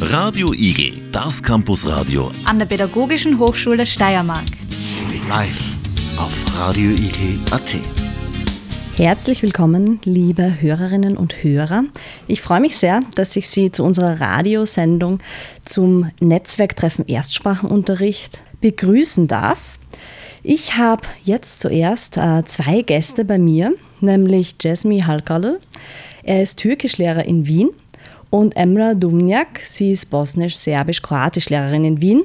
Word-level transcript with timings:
Radio 0.00 0.52
Igel, 0.52 0.92
das 1.12 1.42
Campusradio 1.42 2.30
an 2.44 2.58
der 2.58 2.66
Pädagogischen 2.66 3.38
Hochschule 3.38 3.86
Steiermark. 3.86 4.44
Live 5.28 5.76
auf 6.16 6.44
radioigel.at. 6.58 7.76
Herzlich 8.96 9.42
willkommen, 9.42 10.00
liebe 10.04 10.60
Hörerinnen 10.60 11.16
und 11.16 11.44
Hörer. 11.44 11.84
Ich 12.26 12.40
freue 12.40 12.60
mich 12.60 12.76
sehr, 12.76 13.02
dass 13.14 13.36
ich 13.36 13.48
Sie 13.48 13.70
zu 13.70 13.84
unserer 13.84 14.20
Radiosendung 14.20 15.20
zum 15.64 16.10
Netzwerktreffen 16.20 17.06
Erstsprachenunterricht 17.06 18.40
begrüßen 18.60 19.28
darf. 19.28 19.78
Ich 20.42 20.76
habe 20.76 21.02
jetzt 21.24 21.60
zuerst 21.60 22.16
äh, 22.16 22.42
zwei 22.46 22.82
Gäste 22.82 23.24
bei 23.24 23.38
mir, 23.38 23.74
nämlich 24.00 24.56
Jasmi 24.60 25.00
Halkalı. 25.00 25.60
Er 26.22 26.42
ist 26.42 26.58
Türkischlehrer 26.58 27.24
in 27.24 27.46
Wien 27.46 27.70
und 28.30 28.56
Emra 28.56 28.94
Dumniak, 28.94 29.60
sie 29.60 29.92
ist 29.92 30.10
bosnisch-serbisch-kroatisch-Lehrerin 30.10 31.84
in 31.84 32.00
Wien. 32.00 32.22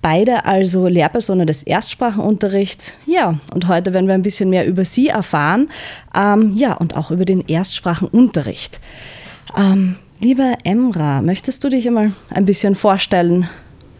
Beide 0.00 0.44
also 0.44 0.86
Lehrpersonen 0.86 1.46
des 1.46 1.62
Erstsprachenunterrichts. 1.62 2.92
Ja, 3.06 3.38
und 3.52 3.66
heute 3.66 3.92
werden 3.92 4.06
wir 4.06 4.14
ein 4.14 4.22
bisschen 4.22 4.50
mehr 4.50 4.66
über 4.66 4.84
sie 4.84 5.08
erfahren. 5.08 5.70
Ähm, 6.14 6.52
ja, 6.54 6.74
und 6.74 6.96
auch 6.96 7.10
über 7.10 7.24
den 7.24 7.40
Erstsprachenunterricht. 7.48 8.78
Ähm, 9.56 9.96
lieber 10.20 10.54
Emra, 10.64 11.22
möchtest 11.22 11.64
du 11.64 11.70
dich 11.70 11.88
einmal 11.88 12.12
ein 12.30 12.44
bisschen 12.44 12.74
vorstellen, 12.74 13.48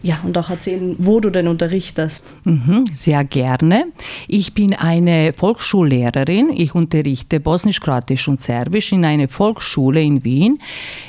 ja, 0.01 0.19
und 0.23 0.37
auch 0.37 0.49
erzählen, 0.49 0.95
wo 0.97 1.19
du 1.19 1.29
denn 1.29 1.47
unterrichtest. 1.47 2.25
Mhm, 2.43 2.85
sehr 2.91 3.23
gerne. 3.23 3.85
Ich 4.27 4.53
bin 4.53 4.73
eine 4.73 5.33
Volksschullehrerin. 5.33 6.51
Ich 6.55 6.73
unterrichte 6.73 7.39
Bosnisch, 7.39 7.79
Kroatisch 7.79 8.27
und 8.27 8.41
Serbisch 8.41 8.91
in 8.91 9.03
einer 9.03 9.27
Volksschule 9.27 10.01
in 10.01 10.23
Wien, 10.23 10.59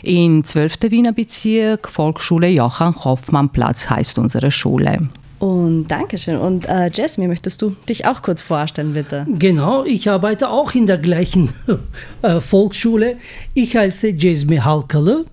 im 0.02 0.42
12. 0.42 0.90
Wiener 0.90 1.12
Bezirk, 1.12 1.88
Volksschule 1.88 2.48
Johann 2.48 2.94
Hoffmann 3.04 3.50
Platz 3.50 3.88
heißt 3.88 4.18
unsere 4.18 4.50
Schule. 4.50 5.08
Und 5.40 5.86
Dankeschön. 5.86 6.36
Und 6.36 6.66
äh, 6.68 6.90
Jasmine, 6.92 7.28
möchtest 7.28 7.62
du 7.62 7.74
dich 7.88 8.06
auch 8.06 8.20
kurz 8.20 8.42
vorstellen, 8.42 8.92
bitte? 8.92 9.26
Genau, 9.38 9.84
ich 9.84 10.10
arbeite 10.10 10.50
auch 10.50 10.74
in 10.74 10.86
der 10.86 10.98
gleichen 10.98 11.50
äh, 12.22 12.40
Volksschule. 12.40 13.16
Ich 13.54 13.74
heiße 13.74 14.10
Jasmine 14.10 14.64
Halkalı. 14.64 15.24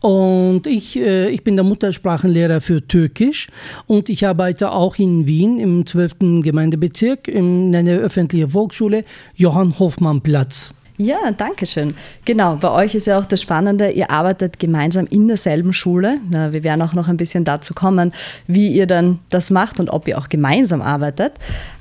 Und 0.00 0.66
ich, 0.66 0.96
äh, 0.96 1.28
ich 1.28 1.42
bin 1.42 1.56
der 1.56 1.64
Muttersprachenlehrer 1.64 2.60
für 2.60 2.86
Türkisch 2.86 3.48
und 3.86 4.08
ich 4.08 4.26
arbeite 4.26 4.70
auch 4.70 4.96
in 4.98 5.26
Wien 5.26 5.58
im 5.58 5.86
12. 5.86 6.42
Gemeindebezirk 6.42 7.26
in 7.26 7.74
einer 7.74 7.98
öffentlichen 7.98 8.48
Volksschule 8.48 9.04
Johann 9.34 9.78
Hofmann 9.78 10.20
Platz. 10.20 10.72
Ja, 11.00 11.30
danke 11.30 11.64
schön. 11.64 11.94
Genau, 12.24 12.56
bei 12.56 12.72
euch 12.72 12.96
ist 12.96 13.06
ja 13.06 13.20
auch 13.20 13.24
das 13.24 13.40
Spannende, 13.40 13.90
ihr 13.90 14.10
arbeitet 14.10 14.58
gemeinsam 14.58 15.06
in 15.06 15.28
derselben 15.28 15.72
Schule. 15.72 16.18
Wir 16.28 16.64
werden 16.64 16.82
auch 16.82 16.92
noch 16.92 17.06
ein 17.06 17.16
bisschen 17.16 17.44
dazu 17.44 17.72
kommen, 17.72 18.12
wie 18.48 18.72
ihr 18.72 18.88
dann 18.88 19.20
das 19.28 19.50
macht 19.50 19.78
und 19.78 19.90
ob 19.90 20.08
ihr 20.08 20.18
auch 20.18 20.28
gemeinsam 20.28 20.82
arbeitet. 20.82 21.34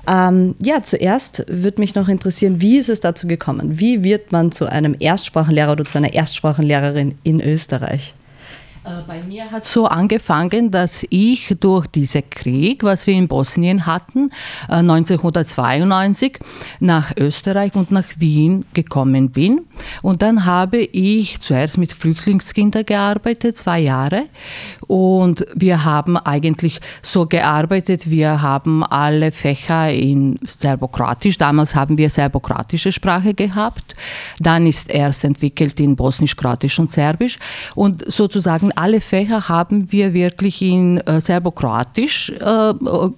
Ähm, 0.07 0.53
ja, 0.61 0.83
zuerst 0.83 1.43
würde 1.47 1.81
mich 1.81 1.95
noch 1.95 2.09
interessieren, 2.09 2.61
wie 2.61 2.77
ist 2.77 2.89
es 2.89 2.99
dazu 2.99 3.25
gekommen? 3.25 3.79
Wie 3.79 4.03
wird 4.03 4.31
man 4.31 4.51
zu 4.51 4.67
einem 4.67 4.95
Erstsprachenlehrer 4.99 5.71
oder 5.71 5.85
zu 5.85 5.97
einer 5.97 6.13
Erstsprachenlehrerin 6.13 7.15
in 7.23 7.41
Österreich? 7.41 8.13
Äh, 8.87 9.03
bei 9.05 9.21
mir 9.21 9.51
hat 9.51 9.65
so 9.65 9.85
angefangen, 9.85 10.71
dass 10.71 11.05
ich 11.09 11.53
durch 11.59 11.87
diesen 11.87 12.29
Krieg, 12.29 12.83
was 12.83 13.05
wir 13.05 13.15
in 13.15 13.27
Bosnien 13.27 13.85
hatten, 13.85 14.31
1992 14.69 16.35
äh, 16.35 16.39
nach 16.79 17.11
Österreich 17.17 17.75
und 17.75 17.91
nach 17.91 18.05
Wien 18.17 18.65
gekommen 18.73 19.31
bin. 19.31 19.65
Und 20.01 20.21
dann 20.21 20.45
habe 20.45 20.77
ich 20.77 21.41
zuerst 21.41 21.77
mit 21.77 21.91
Flüchtlingskindern 21.91 22.85
gearbeitet, 22.85 23.57
zwei 23.57 23.79
Jahre. 23.79 24.23
Und 24.87 25.45
wir 25.53 25.83
haben 25.83 26.17
eigentlich 26.17 26.79
so 27.01 27.25
gearbeitet, 27.25 28.09
wir 28.09 28.41
haben 28.41 28.83
alle 28.83 29.31
Fächer 29.31 29.91
in 29.91 30.39
Serbokratisch. 30.45 31.37
Damals 31.37 31.75
haben 31.75 31.97
wir 31.97 32.09
serbokratische 32.09 32.91
Sprache 32.91 33.33
gehabt. 33.33 33.95
Dann 34.39 34.65
ist 34.65 34.89
erst 34.89 35.25
entwickelt 35.25 35.79
in 35.79 35.95
Bosnisch, 35.95 36.35
Kroatisch 36.35 36.79
und 36.79 36.91
Serbisch. 36.91 37.37
Und 37.75 38.09
sozusagen 38.11 38.71
alle 38.73 39.01
Fächer 39.01 39.49
haben 39.49 39.91
wir 39.91 40.13
wirklich 40.13 40.61
in 40.61 40.99
äh, 41.01 41.19
Serbokroatisch. 41.19 42.29
Äh, 42.29 42.73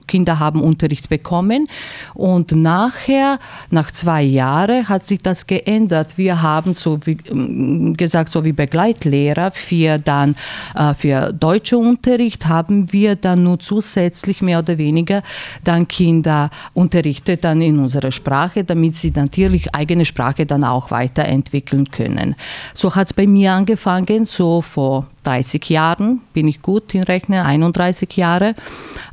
Kinder 0.07 0.39
haben 0.39 0.63
Unterricht 0.63 1.09
bekommen. 1.09 1.67
Und 2.15 2.51
nachher, 2.51 3.39
nach 3.69 3.91
zwei 3.91 4.23
Jahren, 4.23 4.89
hat 4.89 5.05
sich 5.05 5.19
das 5.19 5.45
geändert. 5.45 6.17
Wir 6.17 6.41
haben 6.41 6.73
so 6.73 6.99
wie 7.05 7.17
ähm, 7.29 7.95
gesagt, 7.95 8.29
so 8.29 8.43
wie 8.43 8.53
Begleitlehrer 8.53 9.51
für 9.51 9.99
dann 9.99 10.35
äh, 10.75 10.95
für 10.95 11.31
deutsche 11.31 11.58
Unterricht 11.77 12.47
haben 12.47 12.91
wir 12.91 13.15
dann 13.15 13.43
nur 13.43 13.59
zusätzlich 13.59 14.41
mehr 14.41 14.59
oder 14.59 14.77
weniger 14.77 15.23
dann 15.63 15.87
Kinder 15.87 16.49
unterrichtet 16.73 17.43
dann 17.43 17.61
in 17.61 17.79
unserer 17.79 18.11
Sprache, 18.11 18.63
damit 18.63 18.95
sie 18.95 19.11
natürlich 19.15 19.73
eigene 19.75 20.05
Sprache 20.05 20.45
dann 20.45 20.63
auch 20.63 20.91
weiterentwickeln 20.91 21.89
können. 21.91 22.35
So 22.73 22.95
hat 22.95 23.07
es 23.07 23.13
bei 23.13 23.27
mir 23.27 23.53
angefangen, 23.53 24.25
so 24.25 24.61
vor 24.61 25.07
30 25.23 25.69
Jahren, 25.69 26.21
bin 26.33 26.47
ich 26.47 26.61
gut 26.61 26.93
in 26.93 27.03
Rechnen, 27.03 27.41
31 27.41 28.15
Jahre, 28.15 28.55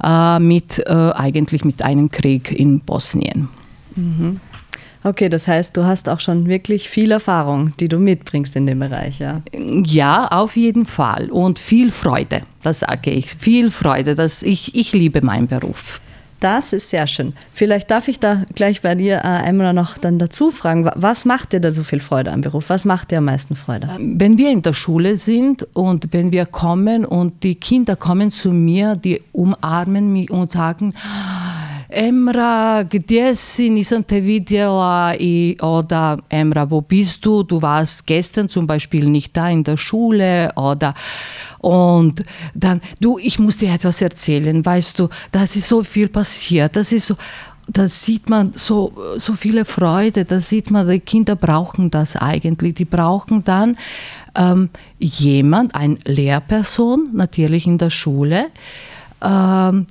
äh, 0.02 0.38
mit, 0.38 0.78
äh, 0.78 0.92
eigentlich 0.92 1.64
mit 1.64 1.82
einem 1.82 2.10
Krieg 2.10 2.52
in 2.52 2.80
Bosnien. 2.80 3.48
Mhm. 3.96 4.40
Okay, 5.06 5.28
das 5.28 5.46
heißt, 5.46 5.76
du 5.76 5.84
hast 5.84 6.08
auch 6.08 6.18
schon 6.18 6.48
wirklich 6.48 6.88
viel 6.88 7.12
Erfahrung, 7.12 7.72
die 7.78 7.86
du 7.86 8.00
mitbringst 8.00 8.56
in 8.56 8.66
dem 8.66 8.80
Bereich, 8.80 9.20
ja? 9.20 9.40
Ja, 9.54 10.26
auf 10.26 10.56
jeden 10.56 10.84
Fall. 10.84 11.30
Und 11.30 11.60
viel 11.60 11.92
Freude, 11.92 12.40
das 12.64 12.80
sage 12.80 13.12
ich. 13.12 13.30
Viel 13.30 13.70
Freude. 13.70 14.16
Das, 14.16 14.42
ich, 14.42 14.74
ich 14.74 14.92
liebe 14.92 15.24
meinen 15.24 15.46
Beruf. 15.46 16.00
Das 16.40 16.72
ist 16.72 16.90
sehr 16.90 17.06
schön. 17.06 17.34
Vielleicht 17.54 17.88
darf 17.88 18.08
ich 18.08 18.18
da 18.18 18.42
gleich 18.56 18.82
bei 18.82 18.96
dir, 18.96 19.22
äh, 19.24 19.48
Emma, 19.48 19.72
noch 19.72 19.96
dann 19.96 20.18
dazu 20.18 20.50
fragen, 20.50 20.90
was 20.96 21.24
macht 21.24 21.52
dir 21.52 21.60
da 21.60 21.72
so 21.72 21.84
viel 21.84 22.00
Freude 22.00 22.32
am 22.32 22.40
Beruf? 22.40 22.68
Was 22.68 22.84
macht 22.84 23.12
dir 23.12 23.18
am 23.18 23.26
meisten 23.26 23.54
Freude? 23.54 23.88
Ähm, 23.96 24.16
wenn 24.18 24.36
wir 24.36 24.50
in 24.50 24.62
der 24.62 24.72
Schule 24.72 25.16
sind 25.16 25.68
und 25.72 26.12
wenn 26.12 26.32
wir 26.32 26.46
kommen 26.46 27.04
und 27.04 27.44
die 27.44 27.54
Kinder 27.54 27.94
kommen 27.94 28.32
zu 28.32 28.50
mir, 28.50 28.96
die 28.96 29.22
umarmen 29.30 30.12
mich 30.12 30.32
und 30.32 30.50
sagen, 30.50 30.94
Emra, 31.88 32.82
gdje 32.82 33.34
si, 33.34 33.68
nisam 33.70 34.02
te 34.02 34.20
vidjela 34.20 35.14
i 35.18 35.56
oder 35.62 36.18
Emra, 36.28 36.66
wo 36.70 36.80
bist 36.80 37.24
du? 37.24 37.42
Du 37.42 37.62
warst 37.62 38.06
gestern 38.06 38.48
zum 38.48 38.66
Beispiel 38.66 39.06
nicht 39.06 39.36
da 39.36 39.48
in 39.48 39.62
der 39.64 39.76
Schule 39.76 40.52
oder 40.56 40.94
und 41.60 42.24
dann, 42.54 42.80
du, 43.00 43.18
ich 43.18 43.38
muss 43.38 43.58
dir 43.58 43.72
etwas 43.72 44.00
erzählen, 44.00 44.64
weißt 44.64 44.98
du, 44.98 45.08
da 45.32 45.42
ist 45.42 45.54
so 45.62 45.82
viel 45.82 46.08
passiert, 46.08 46.76
das 46.76 46.92
ist 46.92 47.06
so, 47.06 47.16
da 47.68 47.88
sieht 47.88 48.28
man 48.30 48.52
so, 48.54 48.92
so 49.16 49.34
viele 49.34 49.64
Freude, 49.64 50.24
da 50.24 50.40
sieht 50.40 50.70
man, 50.70 50.88
die 50.88 51.00
Kinder 51.00 51.34
brauchen 51.34 51.90
das 51.90 52.16
eigentlich. 52.16 52.74
Die 52.74 52.84
brauchen 52.84 53.42
dann 53.42 53.76
ähm, 54.36 54.70
jemand, 54.98 55.74
eine 55.74 55.96
Lehrperson, 56.04 57.10
natürlich 57.12 57.66
in 57.66 57.78
der 57.78 57.90
Schule, 57.90 58.46
ähm, 59.22 59.86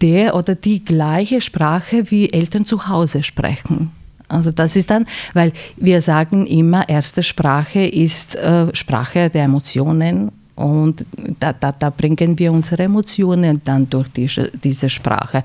der 0.00 0.34
oder 0.34 0.54
die 0.54 0.84
gleiche 0.84 1.40
Sprache 1.40 2.10
wie 2.10 2.32
Eltern 2.32 2.64
zu 2.64 2.88
Hause 2.88 3.22
sprechen. 3.22 3.92
Also 4.28 4.50
das 4.50 4.74
ist 4.76 4.90
dann, 4.90 5.04
weil 5.34 5.52
wir 5.76 6.00
sagen 6.00 6.46
immer, 6.46 6.88
erste 6.88 7.22
Sprache 7.22 7.84
ist 7.84 8.34
äh, 8.36 8.74
Sprache 8.74 9.28
der 9.28 9.44
Emotionen 9.44 10.32
und 10.54 11.04
da, 11.40 11.52
da, 11.52 11.72
da, 11.72 11.90
bringen 11.90 12.38
wir 12.38 12.52
unsere 12.52 12.84
Emotionen 12.84 13.60
dann 13.64 13.90
durch 13.90 14.08
diese, 14.08 14.50
diese 14.50 14.88
Sprache. 14.88 15.42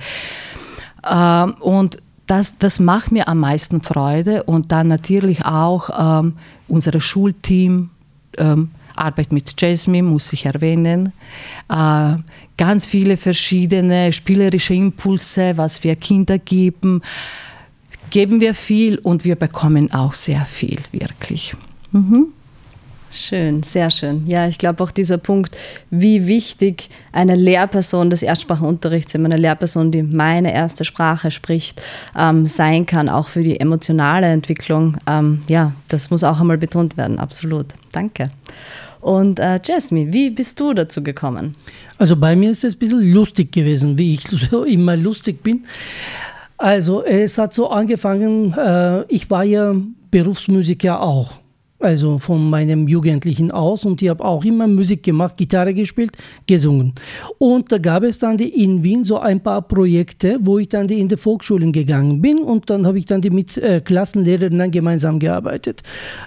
Ähm, 1.09 1.55
und 1.59 1.97
das, 2.27 2.57
das 2.57 2.79
macht 2.79 3.11
mir 3.11 3.27
am 3.27 3.39
meisten 3.39 3.81
Freude 3.81 4.43
und 4.43 4.71
dann 4.71 4.87
natürlich 4.87 5.45
auch 5.45 6.19
ähm, 6.21 6.33
unser 6.67 6.99
Schulteam. 7.01 7.89
Ähm, 8.37 8.71
Arbeit 8.99 9.31
mit 9.31 9.59
Jasmine, 9.59 10.07
muss 10.07 10.33
ich 10.33 10.45
erwähnen. 10.45 11.13
Äh, 11.69 12.15
ganz 12.57 12.85
viele 12.85 13.17
verschiedene 13.17 14.11
spielerische 14.11 14.73
Impulse, 14.73 15.53
was 15.55 15.83
wir 15.83 15.95
Kinder 15.95 16.37
geben. 16.37 17.01
Geben 18.09 18.41
wir 18.41 18.55
viel 18.55 18.97
und 18.97 19.23
wir 19.23 19.35
bekommen 19.35 19.93
auch 19.93 20.13
sehr 20.13 20.45
viel, 20.45 20.79
wirklich. 20.91 21.55
Mhm. 21.91 22.33
Schön, 23.11 23.63
sehr 23.63 23.89
schön. 23.89 24.27
Ja, 24.27 24.47
ich 24.47 24.59
glaube 24.59 24.83
auch 24.83 24.91
dieser 24.91 25.17
Punkt, 25.17 25.57
wie 25.89 26.27
wichtig 26.27 26.89
eine 27.11 27.35
Lehrperson 27.35 28.11
des 28.11 28.21
Erstsprachenunterrichts, 28.21 29.15
eine 29.15 29.35
Lehrperson, 29.35 29.91
die 29.91 30.03
meine 30.03 30.53
erste 30.53 30.85
Sprache 30.85 31.31
spricht, 31.31 31.81
ähm, 32.15 32.45
sein 32.45 32.85
kann, 32.85 33.09
auch 33.09 33.27
für 33.27 33.41
die 33.41 33.59
emotionale 33.59 34.27
Entwicklung. 34.27 34.97
Ähm, 35.07 35.41
ja, 35.47 35.71
das 35.87 36.11
muss 36.11 36.23
auch 36.23 36.39
einmal 36.39 36.59
betont 36.59 36.97
werden, 36.97 37.17
absolut. 37.17 37.67
Danke. 37.91 38.29
Und 39.01 39.39
äh, 39.39 39.59
Jasmine, 39.63 40.11
wie 40.11 40.29
bist 40.29 40.59
du 40.59 40.73
dazu 40.73 41.01
gekommen? 41.01 41.55
Also 41.97 42.15
bei 42.15 42.35
mir 42.35 42.51
ist 42.51 42.63
es 42.63 42.75
ein 42.75 42.79
bisschen 42.79 43.13
lustig 43.13 43.51
gewesen, 43.51 43.97
wie 43.97 44.13
ich 44.15 44.21
so 44.51 44.63
immer 44.63 44.95
lustig 44.95 45.43
bin. 45.43 45.65
Also 46.57 47.03
es 47.03 47.37
hat 47.37 47.53
so 47.53 47.69
angefangen, 47.69 48.53
äh, 48.53 49.03
ich 49.07 49.29
war 49.29 49.43
ja 49.43 49.73
Berufsmusiker 50.11 51.01
auch. 51.01 51.39
Also 51.79 52.19
von 52.19 52.49
meinem 52.49 52.87
Jugendlichen 52.87 53.51
aus 53.51 53.85
und 53.85 54.01
ich 54.01 54.09
habe 54.09 54.23
auch 54.23 54.43
immer 54.43 54.67
Musik 54.67 55.03
gemacht, 55.03 55.37
Gitarre 55.37 55.73
gespielt, 55.73 56.11
gesungen. 56.45 56.93
Und 57.37 57.71
da 57.71 57.77
gab 57.77 58.03
es 58.03 58.19
dann 58.19 58.37
die 58.37 58.63
in 58.63 58.83
Wien 58.83 59.05
so 59.05 59.19
ein 59.19 59.39
paar 59.39 59.61
Projekte, 59.61 60.37
wo 60.41 60.59
ich 60.59 60.69
dann 60.69 60.87
die 60.87 60.99
in 60.99 61.07
die 61.07 61.17
Volksschulen 61.17 61.71
gegangen 61.71 62.21
bin 62.21 62.39
und 62.39 62.69
dann 62.69 62.85
habe 62.85 62.97
ich 62.97 63.05
dann 63.05 63.21
die 63.21 63.29
mit 63.29 63.57
äh, 63.57 63.81
Klassenlehrern 63.81 64.71
gemeinsam 64.71 65.19
gearbeitet. 65.19 65.81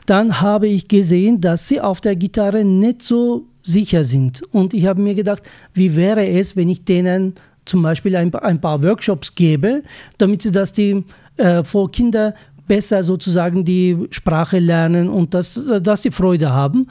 Dann 0.06 0.40
habe 0.40 0.68
ich 0.68 0.88
gesehen, 0.88 1.40
dass 1.40 1.68
sie 1.68 1.80
auf 1.80 2.00
der 2.00 2.16
Gitarre 2.16 2.64
nicht 2.64 3.02
so 3.02 3.46
sicher 3.62 4.04
sind 4.04 4.42
und 4.52 4.74
ich 4.74 4.86
habe 4.86 5.00
mir 5.00 5.14
gedacht, 5.14 5.42
wie 5.74 5.94
wäre 5.94 6.26
es, 6.26 6.56
wenn 6.56 6.68
ich 6.68 6.84
denen 6.84 7.34
zum 7.64 7.82
Beispiel 7.82 8.16
ein, 8.16 8.34
ein 8.34 8.60
paar 8.60 8.82
Workshops 8.82 9.34
gebe, 9.34 9.82
damit 10.18 10.42
sie 10.42 10.50
das 10.50 10.72
die 10.72 11.04
äh, 11.36 11.64
vor 11.64 11.90
Kinder 11.90 12.34
besser 12.66 13.02
sozusagen 13.04 13.64
die 13.64 14.06
Sprache 14.10 14.58
lernen 14.58 15.08
und 15.08 15.34
dass, 15.34 15.60
dass 15.82 16.02
die 16.02 16.10
Freude 16.10 16.50
haben. 16.50 16.86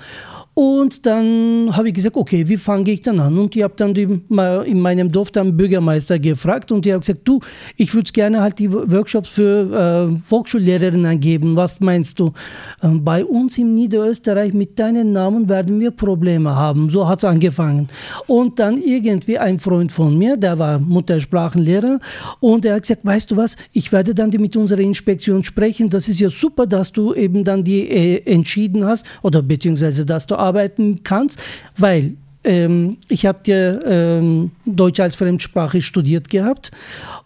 Und 0.53 1.06
dann 1.06 1.69
habe 1.71 1.88
ich 1.88 1.94
gesagt, 1.94 2.18
okay, 2.18 2.48
wie 2.48 2.57
fange 2.57 2.92
ich 2.92 3.01
dann 3.01 3.21
an? 3.21 3.38
Und 3.38 3.56
ich 3.56 3.63
habe 3.63 3.74
dann 3.77 3.94
die, 3.94 4.03
in 4.03 4.80
meinem 4.81 5.09
Dorf 5.09 5.31
dann 5.31 5.56
Bürgermeister 5.56 6.19
gefragt 6.19 6.74
und 6.74 6.86
ich 6.86 6.92
habe 6.92 7.00
gesagt, 7.00 7.21
du, 7.24 7.39
ich 7.77 7.94
würde 7.95 8.12
gerne 8.12 8.42
halt 8.42 8.59
die 8.59 8.71
Workshops 8.71 9.30
für 9.30 10.12
äh, 10.12 10.18
Volksschullehrerinnen 10.18 11.19
geben. 11.21 11.56
Was 11.56 11.80
meinst 11.80 12.19
du? 12.19 12.33
Ähm, 12.83 13.01
bei 13.01 13.24
uns 13.24 13.57
in 13.57 13.75
Niederösterreich 13.75 14.53
mit 14.53 14.77
deinen 14.77 15.13
Namen 15.13 15.48
werden 15.48 15.80
wir 15.80 15.92
Probleme 15.92 16.53
haben. 16.53 16.89
So 16.89 17.07
hat 17.07 17.19
es 17.19 17.25
angefangen. 17.25 17.88
Und 18.27 18.59
dann 18.59 18.77
irgendwie 18.77 19.38
ein 19.38 19.57
Freund 19.57 19.92
von 19.92 20.18
mir, 20.18 20.36
der 20.36 20.59
war 20.59 20.80
Muttersprachenlehrer 20.80 22.00
und 22.42 22.65
er 22.65 22.75
hat 22.75 22.81
gesagt, 22.81 23.06
weißt 23.06 23.31
du 23.31 23.38
was, 23.38 23.56
ich 23.71 23.92
werde 23.94 24.13
dann 24.13 24.30
mit 24.31 24.57
unserer 24.57 24.81
Inspektion 24.81 25.45
sprechen. 25.45 25.89
Das 25.89 26.09
ist 26.09 26.19
ja 26.19 26.30
super, 26.30 26.68
dass 26.68 26.92
du 26.92 27.13
eben 27.13 27.45
dann 27.45 27.63
die 27.63 27.89
äh, 27.89 28.21
entschieden 28.25 28.83
hast 28.86 29.06
oder 29.21 29.42
beziehungsweise 29.42 30.06
dass 30.06 30.27
du 30.27 30.40
arbeiten 30.41 31.03
kannst, 31.03 31.41
weil 31.77 32.15
ähm, 32.43 32.97
ich 33.07 33.25
habe 33.25 33.39
ja 33.45 33.79
ähm, 33.83 34.51
Deutsch 34.65 34.99
als 34.99 35.15
Fremdsprache 35.15 35.81
studiert 35.81 36.29
gehabt 36.29 36.71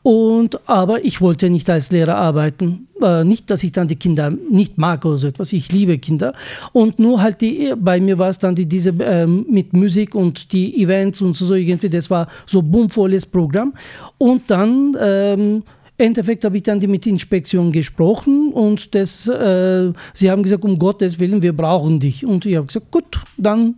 und 0.04 0.60
aber 0.68 1.06
ich 1.06 1.22
wollte 1.22 1.50
nicht 1.50 1.70
als 1.70 1.92
Lehrer 1.92 2.16
arbeiten. 2.16 2.88
Äh, 3.02 3.24
nicht, 3.24 3.50
dass 3.50 3.64
ich 3.64 3.72
dann 3.72 3.88
die 3.88 3.96
Kinder 3.96 4.30
nicht 4.30 4.78
mag 4.78 5.06
oder 5.06 5.18
so 5.18 5.28
etwas. 5.28 5.54
Ich 5.54 5.72
liebe 5.72 5.98
Kinder 6.00 6.34
und 6.74 7.00
nur 7.00 7.22
halt 7.22 7.40
die 7.40 7.74
bei 7.78 8.02
mir 8.02 8.20
war 8.20 8.30
es 8.30 8.40
dann 8.40 8.56
die, 8.56 8.66
diese 8.66 8.90
ähm, 9.00 9.46
mit 9.50 9.72
Musik 9.72 10.16
und 10.16 10.52
die 10.52 10.84
Events 10.84 11.22
und 11.22 11.36
so 11.36 11.56
irgendwie. 11.56 11.90
Das 11.90 12.10
war 12.10 12.28
so 12.46 12.62
bummvolles 12.62 13.26
Programm 13.26 13.74
und 14.18 14.52
dann 14.52 15.64
ähm, 15.98 16.06
Endeffekt 16.08 16.46
habe 16.46 16.58
ich 16.58 16.64
dann 16.64 16.80
mit 16.80 17.06
Inspektion 17.06 17.72
gesprochen 17.72 18.52
und 18.52 18.96
das, 18.96 19.28
äh, 19.28 19.92
sie 20.14 20.32
haben 20.32 20.44
gesagt, 20.44 20.64
um 20.64 20.80
Gottes 20.80 21.20
Willen, 21.20 21.42
wir 21.42 21.54
brauchen 21.54 22.00
dich. 22.00 22.26
Und 22.26 22.46
ich 22.46 22.56
habe 22.56 22.68
gesagt, 22.68 22.92
gut, 22.92 23.20
dann 23.38 23.76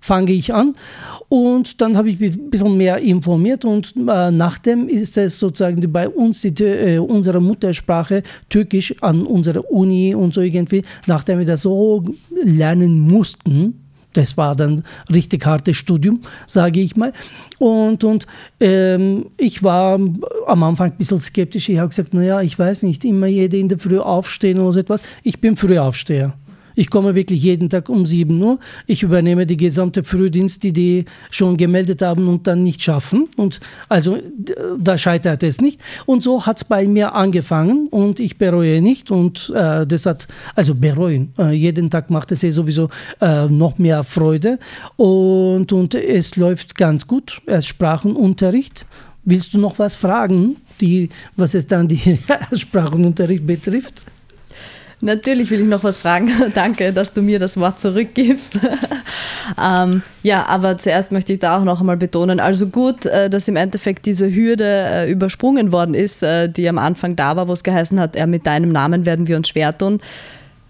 fange 0.00 0.32
ich 0.32 0.52
an. 0.52 0.74
Und 1.28 1.80
dann 1.80 1.96
habe 1.96 2.10
ich 2.10 2.20
mich 2.20 2.36
ein 2.36 2.50
bisschen 2.50 2.76
mehr 2.76 2.98
informiert 2.98 3.64
und 3.64 3.94
äh, 3.96 4.30
nachdem 4.30 4.88
ist 4.88 5.16
es 5.16 5.38
sozusagen 5.38 5.80
bei 5.90 6.08
uns 6.08 6.42
die, 6.42 6.62
äh, 6.62 6.98
unsere 6.98 7.40
Muttersprache 7.40 8.22
Türkisch 8.50 8.94
an 9.00 9.24
unserer 9.24 9.70
Uni 9.70 10.14
und 10.14 10.34
so 10.34 10.42
irgendwie, 10.42 10.82
nachdem 11.06 11.38
wir 11.38 11.46
das 11.46 11.62
so 11.62 12.04
lernen 12.42 13.00
mussten, 13.00 13.83
das 14.14 14.36
war 14.36 14.56
dann 14.56 14.82
richtig 15.12 15.44
hartes 15.46 15.76
Studium, 15.76 16.20
sage 16.46 16.80
ich 16.80 16.96
mal. 16.96 17.12
Und, 17.58 18.04
und 18.04 18.26
ähm, 18.60 19.26
ich 19.36 19.62
war 19.62 19.94
am 20.46 20.62
Anfang 20.62 20.92
ein 20.92 20.96
bisschen 20.96 21.20
skeptisch. 21.20 21.68
Ich 21.68 21.78
habe 21.78 21.88
gesagt, 21.88 22.14
naja, 22.14 22.40
ich 22.40 22.58
weiß 22.58 22.82
nicht, 22.84 23.04
immer 23.04 23.26
jede 23.26 23.56
in 23.56 23.68
der 23.68 23.78
Früh 23.78 23.98
aufstehen 23.98 24.58
oder 24.58 24.72
so 24.72 24.78
etwas. 24.80 25.02
Ich 25.22 25.40
bin 25.40 25.56
Frühaufsteher. 25.56 26.34
Ich 26.74 26.90
komme 26.90 27.14
wirklich 27.14 27.42
jeden 27.42 27.68
Tag 27.68 27.88
um 27.88 28.06
7 28.06 28.40
Uhr. 28.42 28.58
Ich 28.86 29.02
übernehme 29.02 29.46
die 29.46 29.56
gesamte 29.56 30.02
Frühdienst, 30.02 30.62
die 30.62 30.72
die 30.72 31.04
schon 31.30 31.56
gemeldet 31.56 32.02
haben 32.02 32.28
und 32.28 32.46
dann 32.46 32.62
nicht 32.62 32.82
schaffen. 32.82 33.28
Und 33.36 33.60
also 33.88 34.18
da 34.78 34.98
scheitert 34.98 35.42
es 35.42 35.60
nicht. 35.60 35.82
Und 36.06 36.22
so 36.22 36.46
hat 36.46 36.58
es 36.58 36.64
bei 36.64 36.86
mir 36.88 37.14
angefangen 37.14 37.88
und 37.88 38.20
ich 38.20 38.38
bereue 38.38 38.82
nicht. 38.82 39.10
Und 39.10 39.52
äh, 39.54 39.86
das 39.86 40.06
hat, 40.06 40.26
also 40.54 40.74
bereuen, 40.74 41.32
äh, 41.38 41.52
jeden 41.52 41.90
Tag 41.90 42.10
macht 42.10 42.32
es 42.32 42.42
eh 42.42 42.50
sowieso 42.50 42.88
äh, 43.20 43.46
noch 43.46 43.78
mehr 43.78 44.02
Freude. 44.04 44.58
Und, 44.96 45.72
und 45.72 45.94
es 45.94 46.36
läuft 46.36 46.74
ganz 46.74 47.06
gut. 47.06 47.40
Erst 47.46 47.68
Sprachenunterricht. 47.68 48.86
Willst 49.26 49.54
du 49.54 49.58
noch 49.58 49.78
was 49.78 49.96
fragen, 49.96 50.56
die, 50.80 51.08
was 51.36 51.54
es 51.54 51.66
dann 51.66 51.88
die 51.88 52.18
Sprachenunterricht 52.52 53.46
betrifft? 53.46 54.04
Natürlich 55.00 55.50
will 55.50 55.60
ich 55.60 55.66
noch 55.66 55.84
was 55.84 55.98
fragen. 55.98 56.30
Danke, 56.54 56.92
dass 56.92 57.12
du 57.12 57.22
mir 57.22 57.38
das 57.38 57.56
Wort 57.56 57.80
zurückgibst. 57.80 58.60
ähm, 59.62 60.02
ja, 60.22 60.46
aber 60.46 60.78
zuerst 60.78 61.12
möchte 61.12 61.32
ich 61.32 61.40
da 61.40 61.58
auch 61.58 61.64
noch 61.64 61.80
einmal 61.80 61.96
betonen, 61.96 62.40
also 62.40 62.66
gut, 62.66 63.06
äh, 63.06 63.28
dass 63.28 63.48
im 63.48 63.56
Endeffekt 63.56 64.06
diese 64.06 64.32
Hürde 64.32 64.64
äh, 64.64 65.10
übersprungen 65.10 65.72
worden 65.72 65.94
ist, 65.94 66.22
äh, 66.22 66.48
die 66.48 66.68
am 66.68 66.78
Anfang 66.78 67.16
da 67.16 67.36
war, 67.36 67.48
wo 67.48 67.52
es 67.52 67.62
geheißen 67.62 68.00
hat, 68.00 68.16
ja, 68.16 68.26
mit 68.26 68.46
deinem 68.46 68.70
Namen 68.70 69.06
werden 69.06 69.28
wir 69.28 69.36
uns 69.36 69.48
schwer 69.48 69.76
tun. 69.76 70.00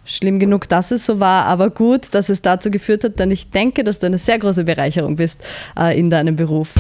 Schlimm 0.07 0.39
genug, 0.39 0.69
dass 0.69 0.91
es 0.91 1.07
so 1.07 1.19
war, 1.19 1.47
aber 1.47 1.71
gut, 1.71 2.09
dass 2.13 2.29
es 2.29 2.43
dazu 2.43 2.71
geführt 2.71 3.05
hat, 3.05 3.19
denn 3.19 3.31
ich 3.31 3.51
denke, 3.51 3.85
dass 3.85 4.01
du 4.01 4.07
eine 4.07 4.19
sehr 4.19 4.39
große 4.39 4.65
Bereicherung 4.65 5.17
bist 5.17 5.41
in 5.95 6.11
deinem 6.11 6.37
Beruf. 6.37 6.75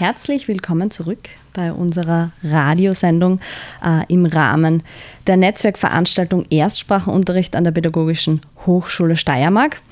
Herzlich 0.00 0.48
willkommen 0.48 0.90
zurück 0.90 1.28
bei 1.52 1.74
unserer 1.74 2.32
Radiosendung 2.42 3.38
äh, 3.84 4.10
im 4.10 4.24
Rahmen 4.24 4.82
der 5.26 5.36
Netzwerkveranstaltung 5.36 6.46
Erstsprachenunterricht 6.48 7.54
an 7.54 7.64
der 7.64 7.72
Pädagogischen 7.72 8.40
Hochschule 8.64 9.14
Steiermark. 9.14 9.82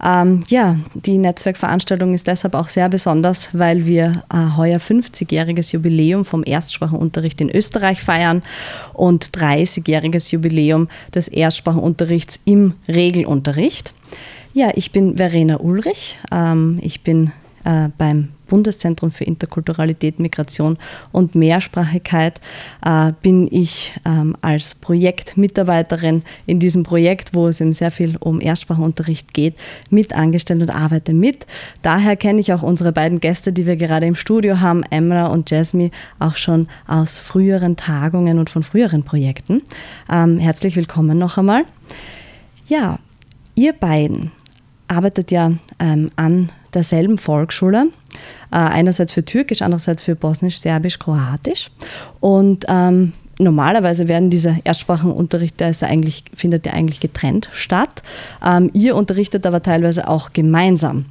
Ähm, 0.00 0.44
ja, 0.46 0.76
die 0.94 1.18
Netzwerkveranstaltung 1.18 2.14
ist 2.14 2.28
deshalb 2.28 2.54
auch 2.54 2.68
sehr 2.68 2.88
besonders, 2.88 3.48
weil 3.54 3.86
wir 3.86 4.22
äh, 4.32 4.56
heuer 4.56 4.78
50-jähriges 4.78 5.72
Jubiläum 5.72 6.24
vom 6.24 6.44
Erstsprachenunterricht 6.46 7.40
in 7.40 7.50
Österreich 7.50 8.00
feiern 8.00 8.44
und 8.92 9.30
30-jähriges 9.36 10.32
Jubiläum 10.32 10.86
des 11.12 11.26
Erstsprachenunterrichts 11.26 12.38
im 12.44 12.74
Regelunterricht. 12.86 13.94
Ja, 14.52 14.70
ich 14.76 14.92
bin 14.92 15.16
Verena 15.16 15.58
Ulrich. 15.58 16.18
Ähm, 16.30 16.78
ich 16.82 17.00
bin 17.00 17.32
äh, 17.66 17.88
beim 17.98 18.28
Bundeszentrum 18.46 19.10
für 19.10 19.24
Interkulturalität, 19.24 20.20
Migration 20.20 20.78
und 21.10 21.34
Mehrsprachigkeit 21.34 22.40
äh, 22.84 23.12
bin 23.20 23.48
ich 23.50 23.92
ähm, 24.04 24.36
als 24.40 24.76
Projektmitarbeiterin 24.76 26.22
in 26.46 26.60
diesem 26.60 26.84
Projekt, 26.84 27.34
wo 27.34 27.48
es 27.48 27.60
eben 27.60 27.72
sehr 27.72 27.90
viel 27.90 28.16
um 28.18 28.40
Erstsprachenunterricht 28.40 29.34
geht, 29.34 29.54
mit 29.90 30.14
angestellt 30.14 30.62
und 30.62 30.70
arbeite 30.70 31.12
mit. 31.12 31.44
Daher 31.82 32.16
kenne 32.16 32.40
ich 32.40 32.52
auch 32.52 32.62
unsere 32.62 32.92
beiden 32.92 33.18
Gäste, 33.18 33.52
die 33.52 33.66
wir 33.66 33.74
gerade 33.74 34.06
im 34.06 34.14
Studio 34.14 34.60
haben, 34.60 34.84
Emra 34.90 35.26
und 35.26 35.50
Jasmine, 35.50 35.90
auch 36.20 36.36
schon 36.36 36.68
aus 36.86 37.18
früheren 37.18 37.76
Tagungen 37.76 38.38
und 38.38 38.48
von 38.48 38.62
früheren 38.62 39.02
Projekten. 39.02 39.62
Ähm, 40.08 40.38
herzlich 40.38 40.76
willkommen 40.76 41.18
noch 41.18 41.36
einmal. 41.36 41.64
Ja, 42.68 43.00
ihr 43.56 43.72
beiden 43.72 44.30
arbeitet 44.88 45.32
ja 45.32 45.52
ähm, 45.80 46.10
an 46.14 46.50
derselben 46.76 47.18
Volksschule, 47.18 47.88
äh, 48.52 48.56
einerseits 48.56 49.12
für 49.12 49.24
Türkisch, 49.24 49.62
andererseits 49.62 50.04
für 50.04 50.14
Bosnisch, 50.14 50.58
Serbisch, 50.58 50.98
Kroatisch. 50.98 51.70
Und 52.20 52.66
ähm, 52.68 53.12
normalerweise 53.38 54.08
werden 54.08 54.30
diese 54.30 54.56
Erstsprachenunterricht, 54.62 55.58
der 55.58 55.74
eigentlich, 55.82 56.24
findet 56.34 56.66
ja 56.66 56.72
eigentlich 56.72 57.00
getrennt 57.00 57.48
statt. 57.52 58.02
Ähm, 58.44 58.70
ihr 58.72 58.94
unterrichtet 58.94 59.46
aber 59.46 59.62
teilweise 59.62 60.08
auch 60.08 60.32
gemeinsam. 60.32 61.06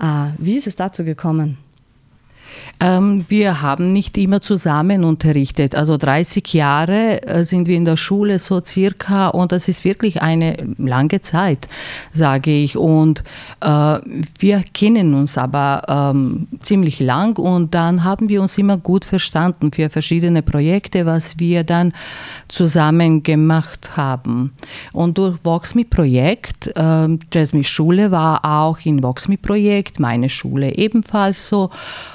Äh, 0.00 0.32
wie 0.38 0.56
ist 0.56 0.66
es 0.66 0.76
dazu 0.76 1.04
gekommen? 1.04 1.58
Ähm, 2.80 3.24
wir 3.28 3.62
haben 3.62 3.90
nicht 3.90 4.18
immer 4.18 4.40
zusammen 4.40 5.04
unterrichtet. 5.04 5.74
Also 5.74 5.96
30 5.96 6.52
Jahre 6.54 7.22
äh, 7.22 7.44
sind 7.44 7.68
wir 7.68 7.76
in 7.76 7.84
der 7.84 7.96
Schule 7.96 8.38
so 8.38 8.62
circa 8.62 9.28
und 9.28 9.52
das 9.52 9.68
ist 9.68 9.84
wirklich 9.84 10.22
eine 10.22 10.56
lange 10.78 11.22
Zeit, 11.22 11.68
sage 12.12 12.50
ich. 12.50 12.76
Und 12.76 13.22
äh, 13.60 13.98
wir 14.38 14.64
kennen 14.74 15.14
uns 15.14 15.38
aber 15.38 15.82
ähm, 15.88 16.48
ziemlich 16.60 17.00
lang 17.00 17.38
und 17.38 17.74
dann 17.74 18.04
haben 18.04 18.28
wir 18.28 18.42
uns 18.42 18.58
immer 18.58 18.76
gut 18.76 19.04
verstanden 19.04 19.72
für 19.72 19.88
verschiedene 19.88 20.42
Projekte, 20.42 21.06
was 21.06 21.38
wir 21.38 21.64
dann 21.64 21.92
zusammen 22.48 23.22
gemacht 23.22 23.96
haben. 23.96 24.52
Und 24.92 25.18
durch 25.18 25.38
Voxme-Projekt, 25.44 26.72
äh, 26.76 27.18
Jasmine 27.32 27.64
Schule 27.64 28.10
war 28.10 28.44
auch 28.44 28.78
in 28.84 29.02
Voxme-Projekt, 29.02 30.00
meine 30.00 30.28
Schule 30.28 30.76
ebenfalls 30.76 31.48
so. 31.48 31.70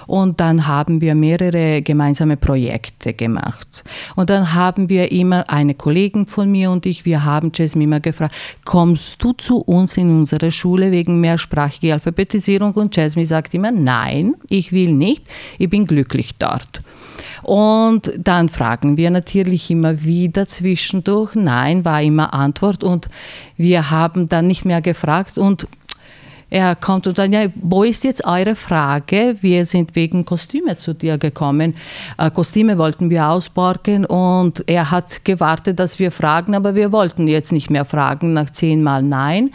Und 0.06 0.29
Und 0.30 0.40
dann 0.40 0.68
haben 0.68 1.02
wir 1.02 1.16
mehrere 1.16 1.82
gemeinsame 1.82 2.38
Projekte 2.38 3.16
gemacht. 3.16 3.84
Und 4.16 4.30
dann 4.30 4.54
haben 4.54 4.88
wir 4.88 5.12
immer, 5.12 5.50
eine 5.50 5.74
Kollegin 5.74 6.28
von 6.28 6.52
mir 6.52 6.70
und 6.70 6.86
ich, 6.86 7.04
wir 7.04 7.26
haben 7.26 7.52
Jasmine 7.52 7.86
immer 7.86 8.00
gefragt, 8.00 8.36
kommst 8.64 9.24
du 9.24 9.34
zu 9.34 9.58
uns 9.58 9.98
in 9.98 10.12
unsere 10.12 10.52
Schule 10.52 10.92
wegen 10.92 11.20
mehrsprachiger 11.20 11.96
Alphabetisierung? 11.96 12.74
Und 12.74 12.96
Jasmine 12.96 13.26
sagt 13.26 13.56
immer, 13.56 13.72
nein, 13.72 14.36
ich 14.50 14.72
will 14.72 14.94
nicht, 14.94 15.24
ich 15.58 15.68
bin 15.68 15.88
glücklich 15.88 16.36
dort. 16.38 16.84
Und 17.42 18.12
dann 18.16 18.50
fragen 18.50 18.98
wir 18.98 19.10
natürlich 19.10 19.72
immer 19.72 20.04
wieder 20.04 20.48
zwischendurch. 20.48 21.34
Nein, 21.34 21.86
war 21.86 22.04
immer 22.04 22.36
Antwort. 22.36 22.84
Und 22.84 23.10
wir 23.58 23.90
haben 23.90 24.28
dann 24.28 24.46
nicht 24.46 24.64
mehr 24.64 24.82
gefragt. 24.82 25.40
Und 25.40 25.68
er 26.50 26.76
kommt 26.76 27.08
und 27.08 27.18
dann, 27.18 27.32
ja, 27.32 27.48
wo 27.56 27.84
ist 27.84 28.04
jetzt 28.04 28.26
eure 28.26 28.56
Frage? 28.56 29.36
Wir 29.42 29.66
sind 29.66 29.96
wegen 29.96 30.26
Kostüme 30.26 30.78
zu 30.78 30.94
dir 30.94 31.18
gekommen. 31.18 31.76
Äh, 32.18 32.32
Kostüme 32.32 32.78
wollten 32.78 33.10
wir 33.10 33.30
ausborgen 33.30 34.06
und 34.06 34.64
er 34.68 34.92
hat 34.92 35.24
gewartet, 35.26 35.80
dass 35.80 36.00
wir 36.00 36.12
fragen, 36.12 36.56
aber 36.56 36.76
wir 36.76 36.92
wollten 36.92 37.28
jetzt 37.28 37.52
nicht 37.52 37.70
mehr 37.70 37.86
fragen 37.86 38.34
nach 38.34 38.50
zehnmal 38.50 39.04
Nein. 39.04 39.52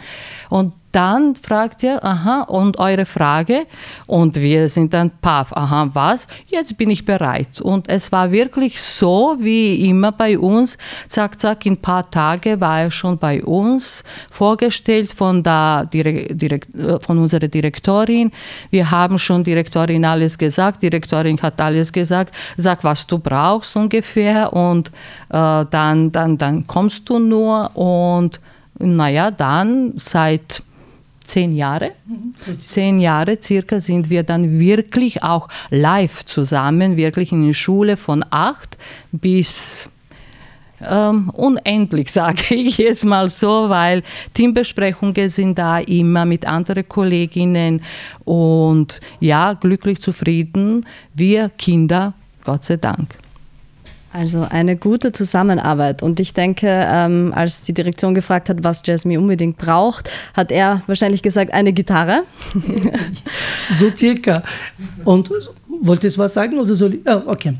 Und 0.49 0.73
dann 0.95 1.35
fragt 1.35 1.83
er, 1.83 2.03
aha, 2.05 2.43
und 2.43 2.79
eure 2.79 3.05
Frage? 3.05 3.67
Und 4.07 4.37
wir 4.37 4.69
sind 4.69 4.93
dann, 4.93 5.11
paff, 5.19 5.51
aha, 5.51 5.89
was? 5.91 6.25
Jetzt 6.47 6.77
bin 6.77 6.89
ich 6.89 7.03
bereit. 7.03 7.59
Und 7.59 7.89
es 7.89 8.13
war 8.13 8.31
wirklich 8.31 8.81
so, 8.81 9.35
wie 9.39 9.89
immer 9.89 10.13
bei 10.13 10.39
uns. 10.39 10.77
Zack, 11.09 11.37
zack, 11.37 11.65
in 11.65 11.73
ein 11.73 11.81
paar 11.81 12.09
Tagen 12.09 12.61
war 12.61 12.83
er 12.83 12.91
schon 12.91 13.17
bei 13.17 13.43
uns 13.43 14.05
vorgestellt 14.31 15.11
von, 15.11 15.43
der 15.43 15.85
Direkt, 15.85 16.73
äh, 16.75 16.97
von 17.01 17.17
unserer 17.17 17.49
Direktorin. 17.49 18.31
Wir 18.69 18.89
haben 18.89 19.19
schon 19.19 19.43
Direktorin 19.43 20.05
alles 20.05 20.37
gesagt. 20.37 20.81
Direktorin 20.81 21.41
hat 21.41 21.59
alles 21.59 21.91
gesagt. 21.91 22.33
Sag, 22.55 22.85
was 22.85 23.05
du 23.05 23.19
brauchst 23.19 23.75
ungefähr. 23.75 24.53
Und 24.53 24.89
äh, 25.29 25.65
dann, 25.69 26.11
dann, 26.13 26.37
dann 26.37 26.65
kommst 26.67 27.09
du 27.09 27.19
nur. 27.19 27.75
Und 27.75 28.39
naja, 28.79 29.31
dann 29.31 29.93
seit 29.97 30.63
zehn 31.25 31.53
Jahre. 31.53 31.91
Zehn 32.65 32.99
Jahre 32.99 33.37
circa 33.41 33.79
sind 33.79 34.09
wir 34.09 34.23
dann 34.23 34.59
wirklich 34.59 35.23
auch 35.23 35.47
live 35.69 36.25
zusammen, 36.25 36.97
wirklich 36.97 37.31
in 37.31 37.45
der 37.45 37.53
Schule 37.53 37.97
von 37.97 38.23
acht 38.29 38.77
bis 39.11 39.89
ähm, 40.87 41.29
unendlich, 41.31 42.11
sage 42.11 42.55
ich 42.55 42.77
jetzt 42.77 43.05
mal 43.05 43.29
so, 43.29 43.69
weil 43.69 44.03
Teambesprechungen 44.33 45.29
sind 45.29 45.57
da 45.57 45.79
immer 45.79 46.25
mit 46.25 46.47
anderen 46.47 46.87
Kolleginnen 46.87 47.81
und 48.23 48.99
ja, 49.19 49.53
glücklich 49.53 50.01
zufrieden. 50.01 50.85
Wir 51.13 51.49
Kinder, 51.49 52.13
Gott 52.43 52.63
sei 52.63 52.77
Dank. 52.77 53.17
Also 54.15 54.43
eine 54.49 54.77
gute 54.77 55.11
Zusammenarbeit. 55.11 56.01
Und 56.01 56.21
ich 56.21 56.33
denke, 56.33 56.69
ähm, 56.69 57.33
als 57.35 57.63
die 57.63 57.73
Direktion 57.73 58.15
gefragt 58.15 58.47
hat, 58.47 58.63
was 58.63 58.81
Jasmine 58.85 59.19
unbedingt 59.19 59.57
braucht, 59.57 60.09
hat 60.33 60.53
er 60.53 60.81
wahrscheinlich 60.87 61.21
gesagt, 61.21 61.53
eine 61.53 61.73
Gitarre. 61.73 62.23
so 63.71 63.89
circa. 63.93 64.41
Und 65.03 65.29
wolltest 65.81 66.15
du 66.15 66.21
was 66.21 66.33
sagen 66.33 66.57
oder 66.59 66.75
soll 66.75 66.93
ich? 66.93 67.01
Oh, 67.05 67.23
okay. 67.25 67.55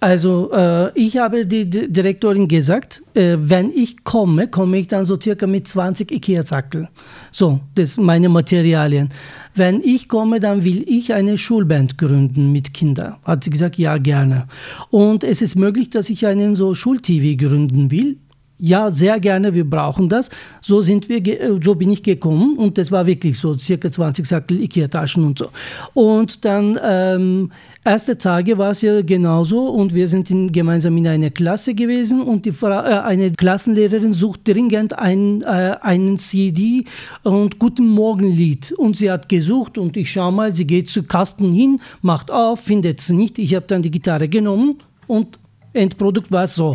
Also 0.00 0.50
äh, 0.52 0.90
ich 0.98 1.16
habe 1.16 1.46
die 1.46 1.68
Direktorin 1.68 2.48
gesagt, 2.48 3.02
äh, 3.14 3.36
wenn 3.38 3.70
ich 3.70 4.04
komme, 4.04 4.48
komme 4.48 4.76
ich 4.78 4.88
dann 4.88 5.06
so 5.06 5.18
circa 5.18 5.46
mit 5.46 5.66
20 5.66 6.12
Ikea-Zackel. 6.12 6.88
So, 7.30 7.60
das 7.74 7.94
sind 7.94 8.04
meine 8.04 8.28
Materialien. 8.28 9.08
Wenn 9.54 9.80
ich 9.80 10.08
komme, 10.08 10.38
dann 10.38 10.64
will 10.64 10.84
ich 10.86 11.14
eine 11.14 11.38
Schulband 11.38 11.96
gründen 11.96 12.52
mit 12.52 12.74
Kindern. 12.74 13.16
Hat 13.24 13.44
sie 13.44 13.50
gesagt, 13.50 13.78
ja, 13.78 13.96
gerne. 13.96 14.48
Und 14.90 15.24
es 15.24 15.40
ist 15.40 15.56
möglich, 15.56 15.88
dass 15.88 16.10
ich 16.10 16.26
einen 16.26 16.56
so 16.56 16.74
Schul-TV 16.74 17.42
gründen 17.42 17.90
will 17.90 18.18
ja, 18.58 18.90
sehr 18.90 19.20
gerne, 19.20 19.54
wir 19.54 19.68
brauchen 19.68 20.08
das. 20.08 20.30
So 20.62 20.80
sind 20.80 21.08
wir, 21.08 21.18
äh, 21.26 21.60
so 21.62 21.74
bin 21.74 21.90
ich 21.90 22.02
gekommen 22.02 22.56
und 22.56 22.78
das 22.78 22.90
war 22.90 23.06
wirklich 23.06 23.38
so, 23.38 23.56
circa 23.58 23.92
20 23.92 24.26
Sackel 24.26 24.62
Ikea-Taschen 24.62 25.24
und 25.24 25.38
so. 25.38 25.48
Und 25.92 26.44
dann, 26.44 26.78
ähm, 26.82 27.50
erste 27.84 28.16
Tage 28.16 28.56
war 28.56 28.70
es 28.70 28.80
ja 28.80 29.02
genauso 29.02 29.68
und 29.68 29.94
wir 29.94 30.08
sind 30.08 30.30
in, 30.30 30.50
gemeinsam 30.50 30.96
in 30.96 31.06
einer 31.06 31.30
Klasse 31.30 31.74
gewesen 31.74 32.22
und 32.22 32.46
die 32.46 32.52
Frau, 32.52 32.80
äh, 32.80 33.00
eine 33.00 33.30
Klassenlehrerin 33.30 34.14
sucht 34.14 34.48
dringend 34.48 34.98
ein, 34.98 35.42
äh, 35.42 35.76
einen 35.82 36.18
CD 36.18 36.84
und 37.24 37.58
Guten 37.58 37.86
Morgen 37.86 38.32
Lied 38.32 38.72
und 38.72 38.96
sie 38.96 39.10
hat 39.10 39.28
gesucht 39.28 39.76
und 39.76 39.98
ich 39.98 40.10
schau 40.10 40.30
mal, 40.30 40.54
sie 40.54 40.66
geht 40.66 40.88
zu 40.88 41.02
Kasten 41.02 41.52
hin, 41.52 41.80
macht 42.00 42.30
auf, 42.30 42.60
findet 42.60 43.00
es 43.00 43.10
nicht. 43.10 43.38
Ich 43.38 43.54
habe 43.54 43.66
dann 43.66 43.82
die 43.82 43.90
Gitarre 43.90 44.28
genommen 44.28 44.78
und 45.06 45.38
Endprodukt 45.74 46.32
war 46.32 46.46
so. 46.46 46.74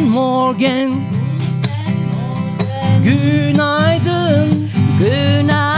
Guten 0.00 0.12
Morgen. 0.12 0.92
Günaydın. 3.04 4.70
Günaydın. 4.98 5.69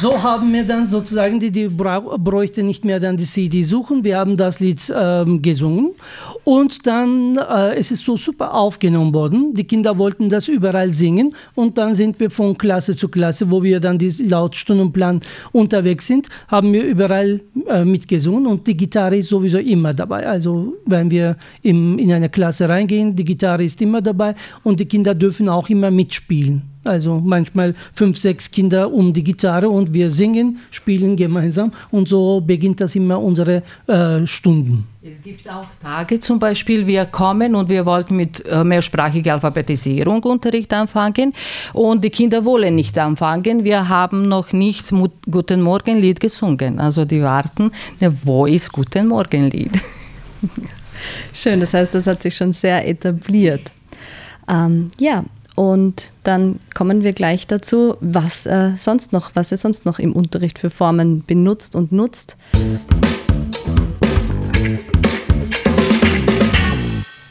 So 0.00 0.22
haben 0.22 0.52
wir 0.52 0.64
dann 0.64 0.86
sozusagen, 0.86 1.40
die, 1.40 1.50
die 1.50 1.66
bräuchte 1.68 2.62
nicht 2.62 2.84
mehr 2.84 3.00
dann 3.00 3.16
die 3.16 3.24
CD 3.24 3.64
suchen. 3.64 4.04
Wir 4.04 4.18
haben 4.18 4.36
das 4.36 4.60
Lied 4.60 4.92
ähm, 4.96 5.42
gesungen 5.42 5.90
und 6.44 6.86
dann 6.86 7.36
äh, 7.36 7.74
es 7.74 7.90
ist 7.90 8.04
so 8.04 8.16
super 8.16 8.54
aufgenommen 8.54 9.12
worden. 9.12 9.54
Die 9.54 9.64
Kinder 9.64 9.98
wollten 9.98 10.28
das 10.28 10.46
überall 10.46 10.92
singen 10.92 11.34
und 11.56 11.78
dann 11.78 11.96
sind 11.96 12.20
wir 12.20 12.30
von 12.30 12.56
Klasse 12.56 12.96
zu 12.96 13.08
Klasse, 13.08 13.50
wo 13.50 13.60
wir 13.60 13.80
dann 13.80 13.98
die 13.98 14.10
laut 14.22 14.54
Stundenplan 14.54 15.20
unterwegs 15.50 16.06
sind, 16.06 16.28
haben 16.46 16.72
wir 16.72 16.84
überall 16.84 17.40
äh, 17.66 17.84
mitgesungen 17.84 18.46
und 18.46 18.68
die 18.68 18.76
Gitarre 18.76 19.16
ist 19.16 19.30
sowieso 19.30 19.58
immer 19.58 19.94
dabei. 19.94 20.28
Also 20.28 20.74
wenn 20.86 21.10
wir 21.10 21.36
im, 21.62 21.98
in 21.98 22.12
eine 22.12 22.28
Klasse 22.28 22.68
reingehen, 22.68 23.16
die 23.16 23.24
Gitarre 23.24 23.64
ist 23.64 23.82
immer 23.82 24.00
dabei 24.00 24.36
und 24.62 24.78
die 24.78 24.86
Kinder 24.86 25.16
dürfen 25.16 25.48
auch 25.48 25.68
immer 25.68 25.90
mitspielen. 25.90 26.77
Also 26.88 27.20
manchmal 27.22 27.74
fünf, 27.92 28.18
sechs 28.18 28.50
Kinder 28.50 28.92
um 28.92 29.12
die 29.12 29.22
Gitarre 29.22 29.68
und 29.68 29.92
wir 29.92 30.10
singen, 30.10 30.58
spielen 30.70 31.16
gemeinsam 31.16 31.72
und 31.90 32.08
so 32.08 32.40
beginnt 32.40 32.80
das 32.80 32.96
immer 32.96 33.20
unsere 33.20 33.62
äh, 33.86 34.26
Stunden. 34.26 34.86
Es 35.02 35.22
gibt 35.22 35.48
auch 35.48 35.66
Tage 35.82 36.18
zum 36.18 36.38
Beispiel, 36.38 36.86
wir 36.86 37.04
kommen 37.06 37.54
und 37.54 37.68
wir 37.68 37.86
wollten 37.86 38.16
mit 38.16 38.44
äh, 38.46 38.64
mehrsprachiger 38.64 39.34
Alphabetisierung 39.34 40.22
Unterricht 40.24 40.72
anfangen 40.72 41.34
und 41.72 42.02
die 42.04 42.10
Kinder 42.10 42.44
wollen 42.44 42.74
nicht 42.74 42.98
anfangen. 42.98 43.64
Wir 43.64 43.88
haben 43.88 44.22
noch 44.22 44.52
nicht 44.52 44.90
Mut 44.90 45.12
Guten 45.30 45.62
Morgen 45.62 45.98
Lied 45.98 46.20
gesungen. 46.20 46.80
Also 46.80 47.04
die 47.04 47.22
warten, 47.22 47.70
na, 48.00 48.12
wo 48.24 48.46
ist 48.46 48.72
Guten 48.72 49.08
Morgen 49.08 49.50
Lied? 49.50 49.72
Schön, 51.32 51.60
das 51.60 51.74
heißt, 51.74 51.94
das 51.94 52.06
hat 52.06 52.22
sich 52.22 52.34
schon 52.34 52.52
sehr 52.52 52.86
etabliert. 52.86 53.70
Ähm, 54.48 54.90
ja, 54.98 55.24
und 55.58 56.12
dann 56.22 56.60
kommen 56.72 57.02
wir 57.02 57.12
gleich 57.12 57.48
dazu, 57.48 57.96
was 58.00 58.46
äh, 58.46 58.74
sonst 58.76 59.12
noch, 59.12 59.32
was 59.34 59.50
ihr 59.50 59.58
sonst 59.58 59.86
noch 59.86 59.98
im 59.98 60.12
Unterricht 60.12 60.56
für 60.56 60.70
Formen 60.70 61.24
benutzt 61.26 61.74
und 61.74 61.90
nutzt. 61.90 62.36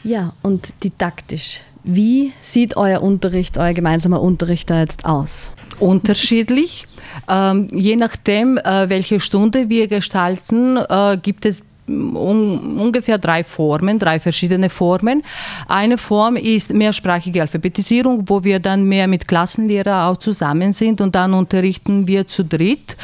Ja, 0.04 0.34
und 0.42 0.74
didaktisch. 0.84 1.62
Wie 1.84 2.32
sieht 2.42 2.76
euer 2.76 3.00
Unterricht, 3.00 3.56
euer 3.56 3.72
gemeinsamer 3.72 4.20
Unterricht 4.20 4.68
da 4.68 4.80
jetzt 4.80 5.06
aus? 5.06 5.50
Unterschiedlich. 5.80 6.86
Ähm, 7.30 7.68
je 7.72 7.96
nachdem, 7.96 8.58
äh, 8.58 8.90
welche 8.90 9.20
Stunde 9.20 9.70
wir 9.70 9.88
gestalten, 9.88 10.76
äh, 10.76 11.16
gibt 11.16 11.46
es 11.46 11.62
un, 11.88 12.78
ungefähr 12.78 13.18
drei 13.18 13.44
Formen, 13.44 13.98
drei 13.98 14.20
verschiedene 14.20 14.70
Formen. 14.70 15.22
Eine 15.66 15.98
Form 15.98 16.36
ist 16.36 16.72
mehrsprachige 16.72 17.40
Alphabetisierung, 17.40 18.28
wo 18.28 18.44
wir 18.44 18.60
dann 18.60 18.84
mehr 18.84 19.08
mit 19.08 19.26
Klassenlehrer 19.26 20.08
auch 20.08 20.18
zusammen 20.18 20.72
sind 20.72 21.00
und 21.00 21.14
dann 21.14 21.34
unterrichten 21.34 22.06
wir 22.06 22.26
zu 22.26 22.44
dritt 22.44 22.96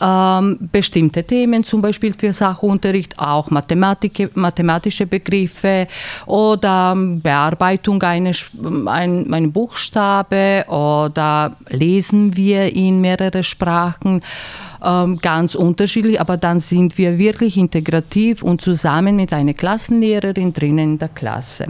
ähm, 0.00 0.58
bestimmte 0.72 1.24
Themen, 1.24 1.64
zum 1.64 1.82
Beispiel 1.82 2.14
für 2.14 2.32
Sachunterricht, 2.32 3.18
auch 3.18 3.50
Mathematik, 3.50 4.34
mathematische 4.34 5.06
Begriffe 5.06 5.86
oder 6.26 6.96
Bearbeitung 6.96 8.02
eines 8.02 8.50
ein, 8.86 9.32
ein 9.32 9.52
Buchstabe 9.52 10.64
oder 10.68 11.56
lesen 11.68 12.36
wir 12.36 12.74
in 12.74 13.00
mehrere 13.00 13.42
Sprachen 13.42 14.16
ähm, 14.16 14.69
ganz 14.80 15.54
unterschiedlich, 15.54 16.20
aber 16.20 16.36
dann 16.36 16.60
sind 16.60 16.96
wir 16.96 17.18
wirklich 17.18 17.56
integrativ 17.56 18.42
und 18.42 18.60
zusammen 18.60 19.16
mit 19.16 19.32
einer 19.32 19.52
Klassenlehrerin 19.52 20.52
drinnen 20.52 20.92
in 20.92 20.98
der 20.98 21.08
Klasse. 21.08 21.66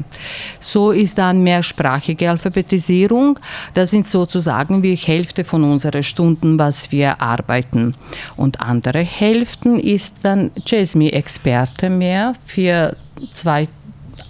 So 0.60 0.92
ist 0.92 1.18
dann 1.18 1.42
mehrsprachige 1.42 2.30
Alphabetisierung. 2.30 3.38
Das 3.74 3.90
sind 3.90 4.06
sozusagen 4.06 4.82
wie 4.82 4.94
Hälfte 4.94 5.44
von 5.44 5.64
unseren 5.64 6.02
Stunden, 6.02 6.58
was 6.58 6.92
wir 6.92 7.20
arbeiten. 7.20 7.94
Und 8.36 8.60
andere 8.60 9.00
Hälften 9.00 9.76
ist 9.76 10.14
dann 10.22 10.52
Jasmine-Experte 10.64 11.90
mehr 11.90 12.34
für 12.44 12.96
zwei 13.32 13.66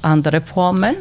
andere 0.03 0.41
Formen. 0.41 0.97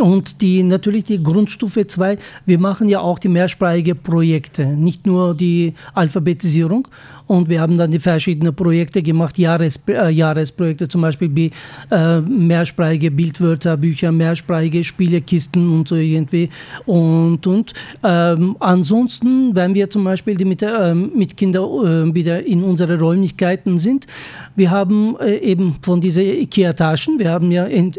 Und 0.00 0.40
die 0.40 0.62
natürlich 0.62 1.04
die 1.04 1.22
Grundstufe 1.22 1.86
2, 1.86 2.18
wir 2.46 2.58
machen 2.58 2.88
ja 2.88 3.00
auch 3.00 3.18
die 3.18 3.28
mehrsprachige 3.28 3.94
Projekte, 3.94 4.66
nicht 4.66 5.06
nur 5.06 5.34
die 5.34 5.74
Alphabetisierung. 5.94 6.88
Und 7.26 7.48
wir 7.48 7.60
haben 7.60 7.78
dann 7.78 7.92
die 7.92 8.00
verschiedenen 8.00 8.54
Projekte 8.54 9.02
gemacht, 9.02 9.38
Jahres, 9.38 9.78
äh, 9.86 10.10
Jahresprojekte, 10.10 10.88
zum 10.88 11.02
Beispiel 11.02 11.30
wie 11.32 11.50
äh, 11.92 12.20
mehrsprachige 12.20 13.10
Bildwörterbücher, 13.10 14.10
mehrsprachige 14.10 14.82
Spielekisten 14.82 15.72
und 15.72 15.86
so 15.86 15.94
irgendwie. 15.94 16.48
Und, 16.86 17.46
und 17.46 17.72
ähm, 18.02 18.56
ansonsten, 18.58 19.54
wenn 19.54 19.74
wir 19.74 19.88
zum 19.90 20.02
Beispiel 20.02 20.36
die 20.36 20.44
mit, 20.44 20.62
äh, 20.62 20.92
mit 20.92 21.36
Kindern 21.36 22.10
äh, 22.10 22.14
wieder 22.14 22.44
in 22.44 22.64
unsere 22.64 22.98
Räumlichkeiten 22.98 23.78
sind, 23.78 24.08
wir 24.56 24.72
haben 24.72 25.16
äh, 25.20 25.36
eben 25.36 25.76
von 25.82 26.00
diesen 26.00 26.24
IKEA-Taschen, 26.24 27.20
wir 27.20 27.30
haben 27.30 27.52
ja 27.52 27.64
in, 27.66 27.92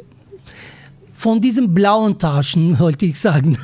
von 1.21 1.39
diesen 1.39 1.71
blauen 1.71 2.17
Taschen, 2.17 2.79
wollte 2.79 3.05
ich 3.05 3.19
sagen. 3.19 3.55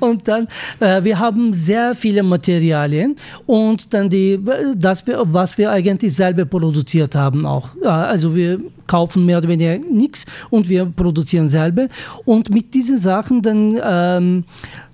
und 0.00 0.26
dann, 0.26 0.48
äh, 0.80 1.04
wir 1.04 1.18
haben 1.18 1.52
sehr 1.52 1.94
viele 1.94 2.22
Materialien 2.22 3.14
und 3.44 3.92
dann 3.92 4.08
die, 4.08 4.40
das, 4.74 5.04
was 5.06 5.58
wir 5.58 5.70
eigentlich 5.70 6.14
selber 6.14 6.46
produziert 6.46 7.14
haben 7.14 7.44
auch. 7.44 7.68
Also 7.84 8.34
wir 8.34 8.58
kaufen 8.86 9.26
mehr 9.26 9.36
oder 9.36 9.48
weniger 9.48 9.78
nichts 9.78 10.24
und 10.48 10.70
wir 10.70 10.86
produzieren 10.86 11.46
selber. 11.46 11.88
Und 12.24 12.48
mit 12.48 12.72
diesen 12.72 12.96
Sachen 12.96 13.42
dann 13.42 13.78
ähm, 13.84 14.44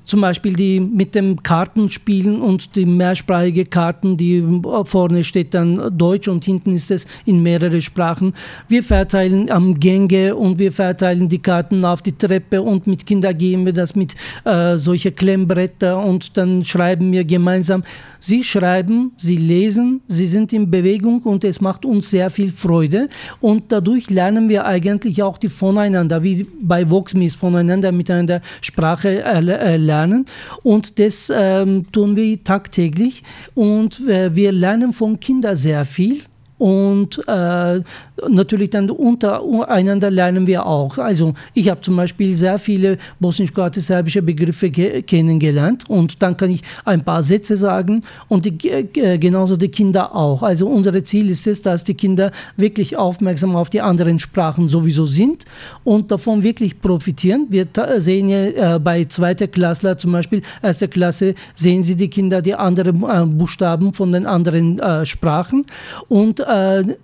zum 0.05 0.21
Beispiel 0.21 0.53
die 0.53 0.81
mit 0.81 1.15
dem 1.15 1.43
Kartenspielen 1.43 2.41
und 2.41 2.77
die 2.77 2.85
mehrsprachige 2.85 3.65
Karten, 3.65 4.17
die 4.17 4.45
vorne 4.85 5.25
steht 5.25 5.55
dann 5.55 5.97
Deutsch 5.97 6.29
und 6.29 6.45
hinten 6.45 6.73
ist 6.73 6.91
es 6.91 7.07
in 7.25 7.43
mehrere 7.43 7.81
Sprachen. 7.81 8.35
Wir 8.69 8.83
verteilen 8.83 9.51
am 9.51 9.81
Gänge 9.81 10.37
und 10.37 10.59
wir 10.59 10.73
verteilen 10.73 11.29
die 11.29 11.39
Karten 11.39 11.85
auf 11.85 12.03
die 12.03 12.13
Treppe 12.13 12.61
und 12.61 12.87
mit 12.87 13.07
Kindern 13.07 13.37
gehen 13.37 13.65
wir 13.65 13.73
das 13.73 13.95
mit 13.95 14.15
äh, 14.45 14.77
solche 14.77 15.13
Klemmbretter 15.13 15.99
und 15.99 16.37
dann 16.37 16.65
schreiben 16.65 17.11
wir 17.13 17.25
gemeinsam. 17.25 17.83
Sie 18.21 18.45
schreiben, 18.45 19.13
sie 19.17 19.37
lesen, 19.37 20.03
sie 20.09 20.27
sind 20.27 20.53
in 20.53 20.71
Bewegung 20.71 21.23
und 21.23 21.45
es 21.45 21.61
macht 21.61 21.85
uns 21.85 22.11
sehr 22.11 22.29
viel 22.31 22.51
Freude 22.51 23.09
und 23.41 23.73
dadurch 23.73 24.11
lernen 24.11 24.49
wir 24.49 24.67
eigentlich 24.67 25.23
auch 25.23 25.39
die 25.39 25.49
voneinander, 25.49 26.23
wie 26.23 26.47
bei 26.61 26.89
Voxmis 26.89 27.35
voneinander 27.35 27.91
miteinander 27.93 28.41
Sprache 28.61 29.23
lernen 29.41 29.94
lernen 29.95 30.25
und 30.63 30.99
das 30.99 31.31
ähm, 31.35 31.91
tun 31.93 32.17
wir 32.17 32.43
tagtäglich 32.43 33.23
und 33.55 34.01
äh, 34.09 34.35
wir 34.35 34.53
lernen 34.53 34.93
von 34.93 35.21
Kindern 35.21 35.57
sehr 35.57 35.85
viel 35.85 36.21
und 36.59 37.23
äh, 37.29 37.81
natürlich 38.29 38.71
dann 38.71 38.91
untereinander 38.91 40.11
lernen 40.11 40.47
wir 40.47 40.67
auch. 40.67 40.99
Also 40.99 41.35
ich 41.55 41.69
habe 41.69 41.81
zum 41.81 41.97
Beispiel 41.97 42.37
sehr 42.37 42.59
viele 42.59 42.99
bosnisch-kroatisch-serbische 43.21 44.23
Begriffe 44.23 44.71
kennengelernt 44.71 45.89
und 45.89 46.23
dann 46.23 46.37
kann 46.37 46.51
ich 46.51 46.63
ein 46.85 47.05
paar 47.05 47.23
Sätze 47.23 47.57
sagen 47.57 48.03
und 48.29 48.45
die, 48.45 48.59
genauso 49.19 49.57
die 49.57 49.69
Kinder 49.69 50.15
auch. 50.15 50.43
Also 50.43 50.69
unser 50.69 51.05
Ziel 51.05 51.31
ist 51.31 51.47
es, 51.47 51.63
dass 51.63 51.85
die 51.85 51.95
Kinder 51.95 52.31
wirklich 52.57 52.97
aufmerksam 52.97 53.57
auf 53.57 53.71
die 53.71 53.81
anderen 53.81 54.19
Sprachen 54.19 54.69
sowieso 54.69 55.07
sind 55.07 55.45
und 55.85 56.11
davon 56.11 56.43
wirklich 56.43 56.81
profitieren. 56.81 57.47
Wir 57.51 57.67
sehen 57.99 58.29
ja 58.29 58.77
äh, 58.77 58.79
bei 58.79 59.05
zweiter 59.05 59.49
Klasse 59.49 59.97
zum 59.97 60.13
Beispiel, 60.13 60.43
erster 60.63 60.89
Klasse, 60.89 61.35
sehen 61.55 61.83
Sie 61.83 61.97
die 61.97 62.09
Kinder 62.09 62.43
die 62.43 62.55
anderen 62.55 63.03
äh, 63.03 63.27
Buchstaben 63.27 63.93
von 63.93 64.13
den 64.13 64.27
anderen 64.27 64.79
äh, 64.79 65.07
Sprachen 65.07 65.67
und 66.09 66.45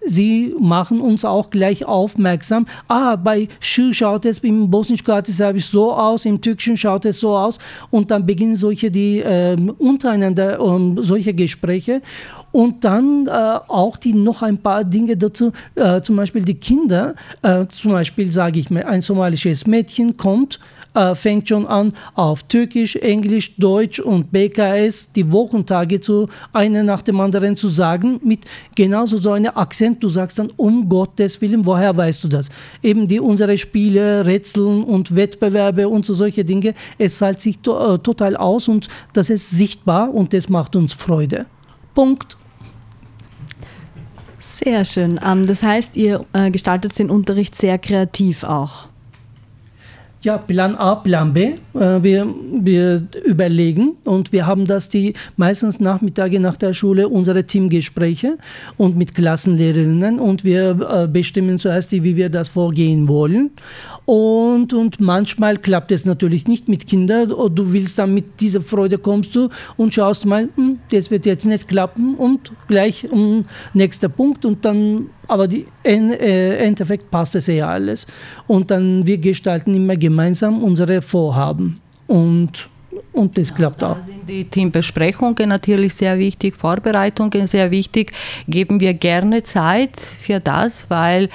sie 0.07 0.55
machen 0.59 1.01
uns 1.11 1.25
auch 1.25 1.51
gleich 1.51 1.85
aufmerksam. 1.85 2.67
Ah, 2.89 3.17
bei 3.17 3.49
Schü 3.61 3.93
schaut 3.93 4.25
es 4.25 4.39
im 4.39 4.71
bosnisch-kroatisch 4.71 5.67
so 5.67 5.93
aus, 5.93 6.25
im 6.25 6.41
Türkischen 6.41 6.77
schaut 6.77 7.05
es 7.05 7.21
so 7.21 7.37
aus. 7.37 7.59
Und 7.91 8.11
dann 8.11 8.25
beginnen 8.25 8.55
solche 8.55 8.91
die 8.91 9.19
äh, 9.19 9.57
untereinander 9.79 10.59
ähm, 10.61 10.97
solche 11.01 11.35
Gespräche. 11.35 12.01
Und 12.53 12.85
dann 12.85 13.27
äh, 13.27 13.31
auch 13.69 13.97
die 13.97 14.13
noch 14.13 14.43
ein 14.43 14.59
paar 14.59 14.85
Dinge 14.85 15.17
dazu, 15.17 15.53
äh, 15.75 16.01
zum 16.01 16.17
Beispiel 16.17 16.45
die 16.45 16.55
Kinder, 16.55 17.15
äh, 17.43 17.67
zum 17.69 17.93
Beispiel 17.93 18.31
sage 18.33 18.59
ich 18.59 18.71
mir, 18.71 18.87
ein 18.87 19.01
somalisches 19.03 19.67
Mädchen 19.67 20.17
kommt 20.17 20.59
äh, 20.95 21.15
fängt 21.15 21.49
schon 21.49 21.67
an, 21.67 21.93
auf 22.15 22.43
Türkisch, 22.45 22.97
Englisch, 22.97 23.57
Deutsch 23.57 24.01
und 24.01 24.33
BKS 24.33 25.13
die 25.13 25.31
Wochentage 25.31 26.01
zu 26.01 26.29
einer 26.53 26.83
nach 26.83 27.03
dem 27.03 27.21
anderen 27.21 27.57
zu 27.57 27.69
sagen, 27.69 28.21
mit 28.23 28.45
genauso 28.75 29.19
so 29.19 29.33
einem 29.33 29.53
Akzent. 29.55 30.03
Du 30.03 30.09
sagst 30.09 30.39
dann, 30.39 30.51
um 30.57 30.89
Gottes 30.89 31.41
Willen, 31.41 31.65
woher 31.65 31.97
weißt 31.97 32.23
du 32.25 32.29
das? 32.29 32.49
Eben 32.83 33.07
die 33.07 33.21
unsere 33.21 33.57
Spiele, 33.59 34.27
Rätseln 34.27 34.85
und 34.85 35.15
Wettbewerbe 35.15 35.89
und 35.89 36.07
so 36.07 36.15
solche 36.15 36.45
Dinge, 36.45 36.75
es 36.99 37.19
zahlt 37.19 37.41
sich 37.41 37.59
to 37.59 37.95
äh, 37.95 37.99
total 37.99 38.37
aus 38.37 38.69
und 38.69 38.89
das 39.13 39.31
ist 39.31 39.51
sichtbar 39.51 40.13
und 40.13 40.33
das 40.33 40.49
macht 40.49 40.77
uns 40.77 40.93
Freude. 40.93 41.47
Punkt. 41.95 42.37
Sehr 44.39 44.85
schön. 44.85 45.21
Ähm, 45.25 45.47
das 45.47 45.63
heißt, 45.63 45.97
ihr 45.97 46.25
äh, 46.33 46.51
gestaltet 46.51 46.99
den 46.99 47.11
Unterricht 47.11 47.55
sehr 47.55 47.79
kreativ 47.79 48.45
auch. 48.45 48.90
Ja, 50.23 50.37
Plan 50.37 50.75
A, 50.75 50.97
Plan 50.97 51.33
B. 51.33 51.55
Äh, 51.73 52.03
wir, 52.03 52.27
wir 52.53 53.07
überlegen 53.25 53.97
und 54.05 54.33
wir 54.33 54.47
haben 54.47 54.67
das 54.67 54.91
die 54.91 55.15
meistens 55.39 55.81
Nachmittage 55.81 56.41
nach 56.41 56.57
der 56.57 56.75
Schule 56.75 57.09
unsere 57.09 57.45
Teamgespräche 57.45 58.37
und 58.77 58.99
mit 58.99 59.15
Klassenlehrerinnen 59.15 60.21
und 60.21 60.45
wir 60.45 60.79
äh, 60.91 61.09
bestimmen 61.09 61.59
zuerst, 61.59 61.93
wie 61.93 62.17
wir 62.17 62.29
das 62.29 62.51
vorgehen 62.51 63.09
wollen. 63.09 63.53
Und, 64.05 64.75
und 64.75 65.01
manchmal 65.01 65.57
klappt 65.57 65.91
es 65.91 66.05
natürlich 66.05 66.47
nicht 66.47 66.69
mit 66.69 66.87
Kindern. 66.87 67.31
Du 67.55 67.73
willst 67.73 67.99
dann 67.99 68.13
mit 68.13 68.43
dieser 68.43 68.61
Freude 68.61 68.99
kommst 68.99 69.35
du 69.35 69.49
und 69.79 69.95
schaust 69.95 70.27
mal, 70.27 70.51
hm, 70.55 70.81
das 70.91 71.11
wird 71.11 71.25
jetzt 71.25 71.47
nicht 71.47 71.67
klappen 71.67 72.15
und 72.17 72.53
gleich 72.69 73.11
um, 73.11 73.47
nächster 73.73 74.11
Punkt 74.11 74.45
und 74.45 74.67
dann 74.67 75.07
aber 75.31 75.47
die, 75.49 75.67
im 75.83 76.11
äh, 76.11 76.57
Endeffekt 76.57 77.11
passt 77.11 77.37
es 77.37 77.47
ja 77.47 77.69
alles. 77.69 78.07
Und 78.47 78.71
dann 78.71 79.07
wir 79.07 79.19
gestalten 79.19 79.75
immer 79.75 79.97
gemeinsam 79.97 80.63
unsere 80.63 81.01
Vorhaben 81.01 81.77
und 82.07 82.69
und 83.13 83.39
das 83.39 83.55
klappt 83.55 83.83
auch. 83.83 83.97
Da 83.97 84.05
sind 84.05 84.29
die 84.29 84.45
Teambesprechungen 84.45 85.49
natürlich 85.49 85.95
sehr 85.95 86.19
wichtig, 86.19 86.57
Vorbereitungen 86.57 87.47
sehr 87.47 87.71
wichtig. 87.71 88.13
Geben 88.47 88.81
wir 88.81 88.95
gerne 88.95 89.43
Zeit 89.43 89.99
für 89.99 90.41
das, 90.41 90.89
weil 90.91 91.25
äh, 91.25 91.29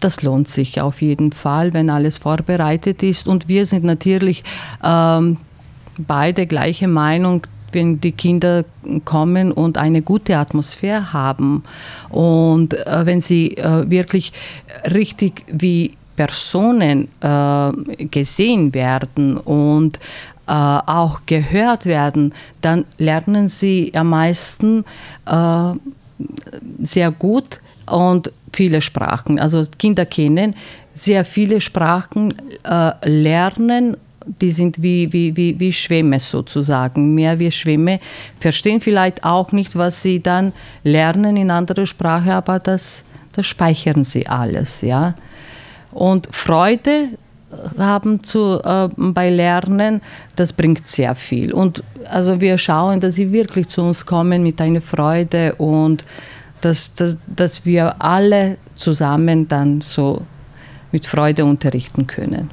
das 0.00 0.22
lohnt 0.22 0.48
sich 0.48 0.80
auf 0.80 1.02
jeden 1.02 1.32
Fall, 1.32 1.74
wenn 1.74 1.90
alles 1.90 2.18
vorbereitet 2.18 3.02
ist. 3.02 3.26
Und 3.26 3.48
wir 3.48 3.66
sind 3.66 3.84
natürlich 3.84 4.42
ähm, 4.82 5.38
beide 5.98 6.46
gleiche 6.46 6.88
Meinung, 6.88 7.46
wenn 7.72 8.00
die 8.00 8.12
Kinder 8.12 8.64
kommen 9.04 9.52
und 9.52 9.78
eine 9.78 10.02
gute 10.02 10.36
Atmosphäre 10.36 11.12
haben 11.12 11.62
und 12.10 12.74
äh, 12.74 13.06
wenn 13.06 13.20
sie 13.20 13.56
äh, 13.56 13.90
wirklich 13.90 14.32
richtig 14.90 15.44
wie 15.48 15.96
Personen 16.16 17.08
äh, 17.20 18.06
gesehen 18.06 18.74
werden 18.74 19.36
und 19.36 19.98
äh, 20.48 20.52
auch 20.52 21.20
gehört 21.26 21.86
werden, 21.86 22.34
dann 22.60 22.84
lernen 22.96 23.48
sie 23.48 23.92
am 23.94 24.10
meisten 24.10 24.84
äh, 25.26 25.72
sehr 26.82 27.10
gut 27.12 27.60
und 27.86 28.32
viele 28.52 28.80
Sprachen. 28.80 29.38
Also 29.38 29.64
Kinder 29.78 30.06
kennen 30.06 30.54
sehr 30.94 31.24
viele 31.24 31.60
Sprachen, 31.60 32.34
äh, 32.64 33.08
lernen 33.08 33.96
die 34.40 34.50
sind 34.50 34.82
wie, 34.82 35.12
wie, 35.12 35.36
wie, 35.36 35.58
wie 35.58 35.72
Schwämme 35.72 36.20
sozusagen, 36.20 37.14
mehr 37.14 37.38
wie 37.38 37.50
Schwämme, 37.50 38.00
verstehen 38.38 38.80
vielleicht 38.80 39.24
auch 39.24 39.52
nicht, 39.52 39.76
was 39.76 40.02
sie 40.02 40.22
dann 40.22 40.52
lernen 40.84 41.36
in 41.36 41.50
anderer 41.50 41.86
Sprache, 41.86 42.34
aber 42.34 42.58
das, 42.58 43.04
das 43.32 43.46
speichern 43.46 44.04
sie 44.04 44.26
alles, 44.26 44.82
ja. 44.82 45.14
Und 45.92 46.28
Freude 46.30 47.08
haben 47.78 48.22
zu, 48.22 48.60
äh, 48.62 48.88
bei 48.96 49.30
Lernen, 49.30 50.02
das 50.36 50.52
bringt 50.52 50.86
sehr 50.86 51.14
viel. 51.14 51.52
Und 51.52 51.82
also 52.04 52.40
wir 52.40 52.58
schauen, 52.58 53.00
dass 53.00 53.14
sie 53.14 53.32
wirklich 53.32 53.68
zu 53.68 53.82
uns 53.82 54.04
kommen 54.04 54.42
mit 54.42 54.60
einer 54.60 54.80
Freude 54.80 55.54
und 55.54 56.04
dass, 56.60 56.92
dass, 56.92 57.16
dass 57.26 57.64
wir 57.64 58.02
alle 58.02 58.58
zusammen 58.74 59.48
dann 59.48 59.80
so 59.80 60.22
mit 60.92 61.06
Freude 61.06 61.44
unterrichten 61.44 62.06
können. 62.06 62.50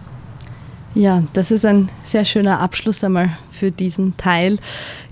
Ja, 0.98 1.24
das 1.34 1.52
ist 1.52 1.66
ein 1.66 1.90
sehr 2.04 2.24
schöner 2.24 2.62
Abschluss 2.62 3.04
einmal 3.04 3.38
für 3.52 3.70
diesen 3.70 4.16
Teil. 4.16 4.58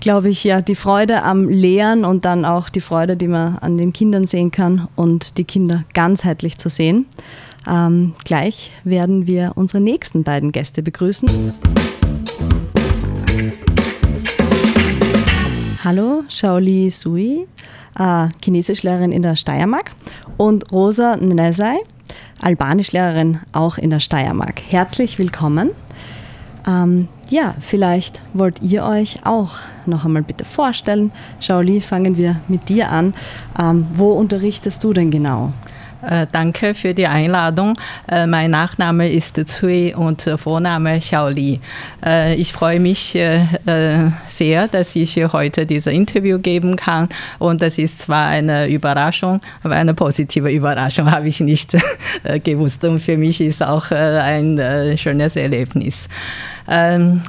Glaube 0.00 0.30
ich, 0.30 0.42
ja, 0.42 0.62
die 0.62 0.76
Freude 0.76 1.22
am 1.24 1.46
Lehren 1.46 2.06
und 2.06 2.24
dann 2.24 2.46
auch 2.46 2.70
die 2.70 2.80
Freude, 2.80 3.18
die 3.18 3.28
man 3.28 3.58
an 3.58 3.76
den 3.76 3.92
Kindern 3.92 4.26
sehen 4.26 4.50
kann 4.50 4.88
und 4.96 5.36
die 5.36 5.44
Kinder 5.44 5.84
ganzheitlich 5.92 6.56
zu 6.56 6.70
sehen. 6.70 7.04
Ähm, 7.70 8.14
gleich 8.24 8.70
werden 8.84 9.26
wir 9.26 9.52
unsere 9.56 9.82
nächsten 9.82 10.22
beiden 10.22 10.52
Gäste 10.52 10.82
begrüßen. 10.82 11.52
Hallo, 15.84 16.24
Shaoli 16.30 16.88
Sui, 16.88 17.46
äh, 17.98 18.28
Chinesischlehrerin 18.42 19.12
in 19.12 19.20
der 19.20 19.36
Steiermark 19.36 19.92
und 20.38 20.72
Rosa 20.72 21.18
Nesai, 21.18 21.76
Albanischlehrerin 22.44 23.40
auch 23.52 23.78
in 23.78 23.90
der 23.90 24.00
Steiermark. 24.00 24.60
Herzlich 24.68 25.18
willkommen. 25.18 25.70
Ähm, 26.66 27.08
ja, 27.30 27.54
vielleicht 27.60 28.20
wollt 28.34 28.60
ihr 28.62 28.84
euch 28.84 29.24
auch 29.24 29.52
noch 29.86 30.04
einmal 30.04 30.22
bitte 30.22 30.44
vorstellen. 30.44 31.10
Shaoli, 31.40 31.80
fangen 31.80 32.16
wir 32.16 32.36
mit 32.48 32.68
dir 32.68 32.90
an. 32.90 33.14
Ähm, 33.58 33.86
wo 33.94 34.12
unterrichtest 34.12 34.84
du 34.84 34.92
denn 34.92 35.10
genau? 35.10 35.52
Äh, 36.08 36.26
danke 36.30 36.74
für 36.74 36.94
die 36.94 37.06
Einladung. 37.06 37.74
Äh, 38.08 38.26
mein 38.26 38.50
Nachname 38.50 39.10
ist 39.10 39.40
Cui 39.58 39.94
und 39.94 40.22
Vorname 40.36 40.98
Xiaoli. 40.98 41.60
Äh, 42.04 42.34
ich 42.34 42.52
freue 42.52 42.80
mich 42.80 43.14
äh, 43.14 43.42
äh, 43.66 44.10
sehr, 44.28 44.68
dass 44.68 44.94
ich 44.96 45.16
heute 45.16 45.66
dieses 45.66 45.92
Interview 45.92 46.38
geben 46.38 46.76
kann. 46.76 47.08
Und 47.38 47.62
das 47.62 47.78
ist 47.78 48.02
zwar 48.02 48.26
eine 48.26 48.68
Überraschung, 48.68 49.40
aber 49.62 49.74
eine 49.74 49.94
positive 49.94 50.50
Überraschung 50.50 51.10
habe 51.10 51.28
ich 51.28 51.40
nicht 51.40 51.76
gewusst. 52.44 52.84
Und 52.84 52.98
für 52.98 53.16
mich 53.16 53.40
ist 53.40 53.62
auch 53.62 53.90
ein 53.90 54.96
schönes 54.96 55.36
Erlebnis. 55.36 56.08
Ähm, 56.68 57.22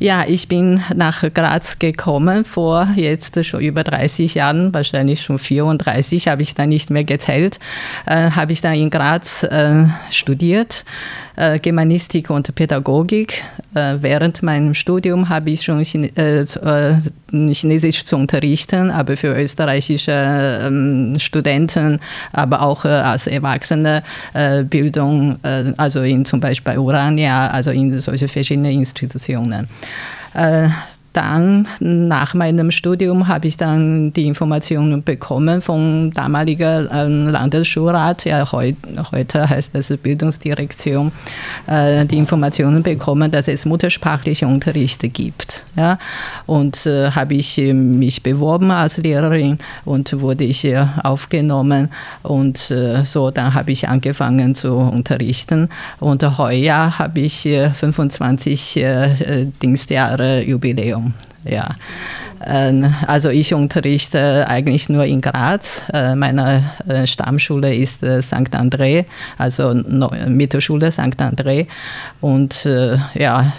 ja, 0.00 0.24
ich 0.26 0.48
bin 0.48 0.82
nach 0.96 1.22
Graz 1.34 1.78
gekommen 1.78 2.46
vor 2.46 2.88
jetzt 2.96 3.44
schon 3.44 3.60
über 3.60 3.84
30 3.84 4.34
Jahren, 4.34 4.72
wahrscheinlich 4.72 5.20
schon 5.20 5.38
34, 5.38 6.26
habe 6.26 6.40
ich 6.40 6.54
dann 6.54 6.70
nicht 6.70 6.88
mehr 6.88 7.04
gezählt, 7.04 7.58
äh, 8.06 8.30
habe 8.30 8.52
ich 8.52 8.62
dann 8.62 8.74
in 8.74 8.88
Graz 8.88 9.42
äh, 9.42 9.84
studiert 10.10 10.84
äh, 11.40 11.58
Germanistik 11.58 12.30
und 12.30 12.54
Pädagogik. 12.54 13.42
Äh, 13.74 13.96
während 14.00 14.42
meinem 14.42 14.74
Studium 14.74 15.28
habe 15.28 15.50
ich 15.50 15.62
schon 15.62 15.82
Chine 15.84 16.10
äh, 16.16 16.40
äh, 16.42 17.54
Chinesisch 17.54 18.04
zu 18.04 18.16
unterrichten, 18.16 18.90
aber 18.90 19.16
für 19.16 19.34
österreichische 19.34 20.12
ähm, 20.12 21.14
Studenten, 21.18 22.00
aber 22.32 22.62
auch 22.62 22.84
als 22.84 23.28
Erwachsene 23.28 24.02
Bildung, 24.64 25.38
also 25.76 26.02
in 26.02 26.24
zum 26.24 26.40
Beispiel 26.40 26.76
Urania, 26.76 27.48
also 27.50 27.70
in 27.70 28.00
solche 28.00 28.26
verschiedenen 28.26 28.72
Institutionen 28.72 29.68
呃 30.32 30.70
dann 31.12 31.66
nach 31.80 32.34
meinem 32.34 32.70
Studium 32.70 33.26
habe 33.26 33.48
ich 33.48 33.56
dann 33.56 34.12
die 34.12 34.26
Informationen 34.26 35.02
bekommen 35.02 35.60
vom 35.60 36.12
damaligen 36.12 36.88
ähm, 36.92 37.28
Landesschulrat, 37.28 38.24
ja 38.24 38.50
heu, 38.52 38.72
heute 39.10 39.48
heißt 39.48 39.74
das 39.74 39.88
Bildungsdirektion, 39.88 41.10
äh, 41.66 42.06
die 42.06 42.18
Informationen 42.18 42.82
bekommen, 42.82 43.30
dass 43.30 43.48
es 43.48 43.64
muttersprachliche 43.64 44.46
Unterrichte 44.46 45.08
gibt. 45.08 45.64
Ja? 45.76 45.98
Und 46.46 46.86
äh, 46.86 47.10
habe 47.10 47.34
ich 47.34 47.56
mich 47.58 48.22
beworben 48.22 48.70
als 48.70 48.96
Lehrerin 48.98 49.58
und 49.84 50.20
wurde 50.20 50.44
ich 50.44 50.64
äh, 50.64 50.86
aufgenommen 51.02 51.88
und 52.22 52.70
äh, 52.70 53.04
so 53.04 53.30
dann 53.30 53.54
habe 53.54 53.72
ich 53.72 53.88
angefangen 53.88 54.54
zu 54.54 54.74
unterrichten 54.76 55.68
und 55.98 56.22
heuer 56.38 56.98
habe 56.98 57.20
ich 57.20 57.42
25 57.42 58.76
äh, 58.76 59.46
Dienstjahre 59.60 60.42
Jubiläum. 60.42 60.99
Ja. 61.44 61.74
Ähm, 61.74 62.29
also 62.40 63.28
ich 63.28 63.52
unterrichte 63.52 64.46
eigentlich 64.48 64.88
nur 64.88 65.04
in 65.04 65.20
Graz. 65.20 65.82
Äh, 65.92 66.14
meine 66.14 66.64
äh, 66.88 67.06
Stammschule 67.06 67.74
ist 67.74 68.02
äh, 68.02 68.22
St. 68.22 68.54
André, 68.54 69.04
also 69.36 69.74
Mittelschule 70.26 70.90
St. 70.90 71.20
André. 71.20 71.66
Und 72.20 72.68
ja, 73.14 73.52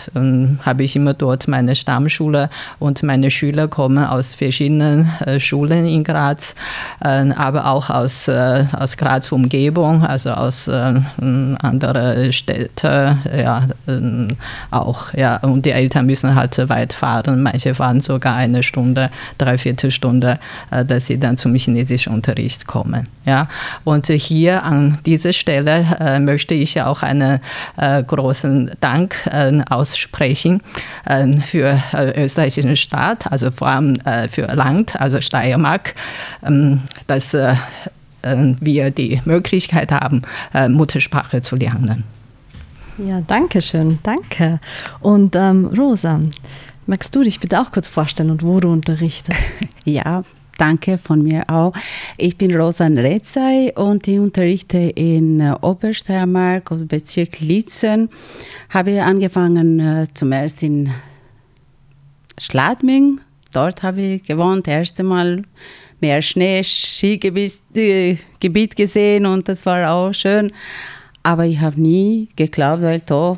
habe 0.64 0.84
ich 0.84 0.96
immer 0.96 1.14
dort 1.14 1.48
meine 1.48 1.76
Stammschule 1.76 2.50
und 2.80 3.04
meine 3.04 3.30
Schüler 3.32 3.68
kommen 3.68 4.04
aus 4.04 4.34
verschiedenen 4.34 5.10
Schulen 5.40 5.86
in 5.86 6.04
Graz, 6.04 6.56
aber 7.00 7.68
auch 7.68 7.90
aus, 7.90 8.30
aus 8.30 8.98
Graz 8.98 9.32
Umgebung, 9.32 10.04
also 10.04 10.32
aus 10.32 10.70
anderen 10.70 12.32
Städten, 12.34 13.18
ja, 13.36 13.64
auch, 14.70 15.14
ja. 15.14 15.38
Und 15.38 15.66
die 15.66 15.72
Eltern 15.72 16.06
müssen 16.06 16.36
halt 16.36 16.58
weit 16.70 16.94
fahren, 16.94 17.42
manche 17.42 17.74
fahren 17.74 18.00
sogar 18.00 18.36
eine 18.36 18.64
Stunde 18.64 18.71
Stunde, 18.72 19.10
dreiviertel 19.38 19.92
Stunde, 19.92 20.40
äh, 20.72 20.86
dass 20.86 21.08
sie 21.08 21.20
dann 21.20 21.36
zum 21.36 21.54
chinesischen 21.56 22.14
Unterricht 22.14 22.68
kommen. 22.68 23.08
Ja? 23.26 23.48
Und 23.84 24.08
hier 24.08 24.64
an 24.64 24.98
dieser 25.06 25.34
Stelle 25.34 25.86
äh, 26.00 26.20
möchte 26.20 26.54
ich 26.54 26.82
auch 26.82 27.04
einen 27.04 27.42
äh, 27.78 28.04
großen 28.04 28.72
Dank 28.80 29.16
aussprechen 29.70 30.62
für 31.46 31.78
österreichischen 32.16 32.76
Staat, 32.76 33.32
also 33.32 33.52
vor 33.52 33.68
allem 33.68 33.98
für 34.30 34.44
Land, 34.44 35.00
also 35.00 35.20
Steiermark, 35.22 35.94
ähm, 36.46 36.82
dass 37.08 37.34
wir 37.34 38.92
die 38.92 39.22
Möglichkeit 39.26 39.92
haben, 39.92 40.22
Muttersprache 40.70 41.42
zu 41.42 41.56
lernen. 41.56 42.04
Ja, 42.98 43.22
danke 43.26 43.62
schön, 43.62 44.00
danke. 44.04 44.60
Und 45.00 45.36
ähm, 45.36 45.66
Rosa, 45.66 46.20
Magst 46.92 47.16
du 47.16 47.24
dich 47.24 47.40
bitte 47.40 47.62
auch 47.62 47.72
kurz 47.72 47.88
vorstellen 47.88 48.32
und 48.32 48.44
wo 48.44 48.60
du 48.60 48.70
unterrichtest? 48.70 49.40
ja, 49.86 50.26
danke 50.58 50.98
von 50.98 51.24
mir 51.24 51.50
auch. 51.50 51.72
Ich 52.18 52.38
bin 52.38 52.54
Rosan 52.54 52.98
Rezai 52.98 53.72
und 53.78 54.10
ich 54.10 54.20
unterrichte 54.20 54.78
in 54.78 55.40
äh, 55.40 55.56
Obersteiermark 55.62 56.70
und 56.70 56.90
Bezirk 56.90 57.40
Lietzen. 57.40 58.10
Habe 58.72 59.02
angefangen 59.04 59.80
äh, 59.80 60.06
zuerst 60.14 60.64
in 60.64 60.92
Schladming. 62.38 63.22
Dort 63.54 63.84
habe 63.84 64.02
ich 64.02 64.24
gewohnt, 64.24 64.68
das 64.68 64.74
erste 64.74 65.04
Mal 65.04 65.44
mehr 66.02 66.22
Schnee, 66.22 66.62
Skigebiet 66.62 67.64
äh, 67.74 68.18
gesehen 68.76 69.26
und 69.28 69.48
das 69.48 69.66
war 69.66 69.90
auch 69.94 70.12
schön. 70.12 70.52
Aber 71.24 71.46
ich 71.46 71.62
habe 71.62 71.80
nie 71.80 72.28
geglaubt, 72.36 72.82
weil 72.82 73.00
da 73.00 73.38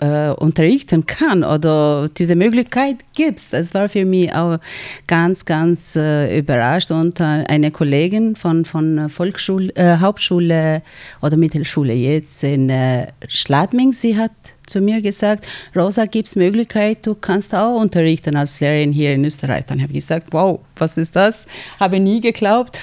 äh, 0.00 0.30
unterrichten 0.30 1.06
kann 1.06 1.44
oder 1.44 2.08
diese 2.08 2.36
Möglichkeit 2.36 2.96
gibt. 3.14 3.52
Das 3.52 3.74
war 3.74 3.88
für 3.88 4.04
mich 4.04 4.32
auch 4.34 4.58
ganz, 5.06 5.44
ganz 5.44 5.96
äh, 5.96 6.38
überrascht. 6.38 6.90
Und 6.90 7.20
äh, 7.20 7.24
eine 7.24 7.70
Kollegin 7.70 8.36
von, 8.36 8.64
von 8.64 9.08
Volksschule, 9.08 9.74
äh, 9.76 9.98
Hauptschule 9.98 10.82
oder 11.22 11.36
Mittelschule 11.36 11.92
jetzt 11.92 12.42
in 12.42 12.70
äh, 12.70 13.08
Schladming, 13.28 13.92
sie 13.92 14.16
hat 14.16 14.32
zu 14.66 14.80
mir 14.80 15.02
gesagt, 15.02 15.46
Rosa, 15.74 16.06
gibt 16.06 16.28
es 16.28 16.36
Möglichkeit, 16.36 17.04
du 17.04 17.14
kannst 17.16 17.54
auch 17.54 17.80
unterrichten 17.80 18.36
als 18.36 18.60
Lehrerin 18.60 18.92
hier 18.92 19.14
in 19.14 19.24
Österreich. 19.24 19.66
Dann 19.66 19.82
habe 19.82 19.92
ich 19.92 19.98
gesagt, 19.98 20.28
wow, 20.30 20.60
was 20.76 20.96
ist 20.96 21.16
das? 21.16 21.44
Habe 21.78 21.98
nie 21.98 22.20
geglaubt. 22.20 22.78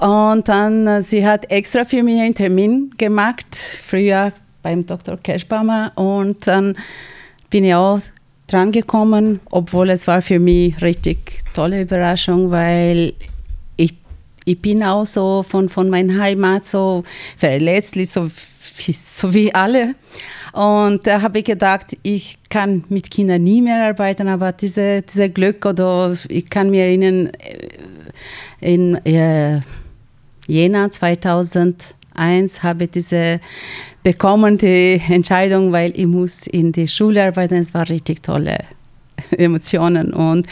Und 0.00 0.48
dann, 0.48 0.86
äh, 0.86 1.02
sie 1.02 1.26
hat 1.26 1.50
extra 1.50 1.84
für 1.84 2.02
mich 2.02 2.20
einen 2.20 2.34
Termin 2.34 2.94
gemacht. 2.96 3.54
Früher 3.54 4.32
beim 4.62 4.86
Dr. 4.86 5.16
Keschbaumer 5.16 5.92
und 5.94 6.46
dann 6.46 6.76
bin 7.50 7.64
ich 7.64 7.74
auch 7.74 8.00
dran 8.46 8.72
gekommen, 8.72 9.40
obwohl 9.50 9.90
es 9.90 10.06
war 10.06 10.22
für 10.22 10.38
mich 10.38 10.80
richtig 10.82 11.40
tolle 11.54 11.82
Überraschung, 11.82 12.50
weil 12.50 13.14
ich, 13.76 13.94
ich 14.44 14.60
bin 14.60 14.82
auch 14.82 15.06
so 15.06 15.42
von, 15.42 15.68
von 15.68 15.88
meiner 15.88 16.20
Heimat 16.20 16.66
so 16.66 17.04
verletzlich, 17.36 18.10
so, 18.10 18.28
so 19.04 19.34
wie 19.34 19.54
alle. 19.54 19.94
Und 20.52 21.06
da 21.06 21.22
habe 21.22 21.38
ich 21.38 21.44
gedacht, 21.44 21.96
ich 22.02 22.38
kann 22.48 22.84
mit 22.88 23.10
Kindern 23.10 23.44
nie 23.44 23.62
mehr 23.62 23.86
arbeiten, 23.86 24.26
aber 24.26 24.50
diese, 24.52 25.02
diese 25.02 25.30
Glück 25.30 25.64
oder 25.64 26.16
ich 26.28 26.50
kann 26.50 26.70
mir 26.70 26.84
erinnern, 26.84 27.30
äh, 27.38 27.68
in 28.60 28.96
äh, 29.06 29.60
Jena 30.48 30.90
2001 30.90 32.62
habe 32.62 32.84
ich 32.84 32.90
diese 32.90 33.40
bekommen 34.02 34.58
die 34.58 35.00
Entscheidung, 35.08 35.72
weil 35.72 35.92
ich 35.96 36.06
muss 36.06 36.46
in 36.46 36.72
die 36.72 36.88
Schule 36.88 37.24
arbeiten. 37.24 37.54
Es 37.54 37.74
war 37.74 37.88
richtig 37.88 38.22
tolle 38.22 38.58
Emotionen 39.30 40.12
und 40.12 40.46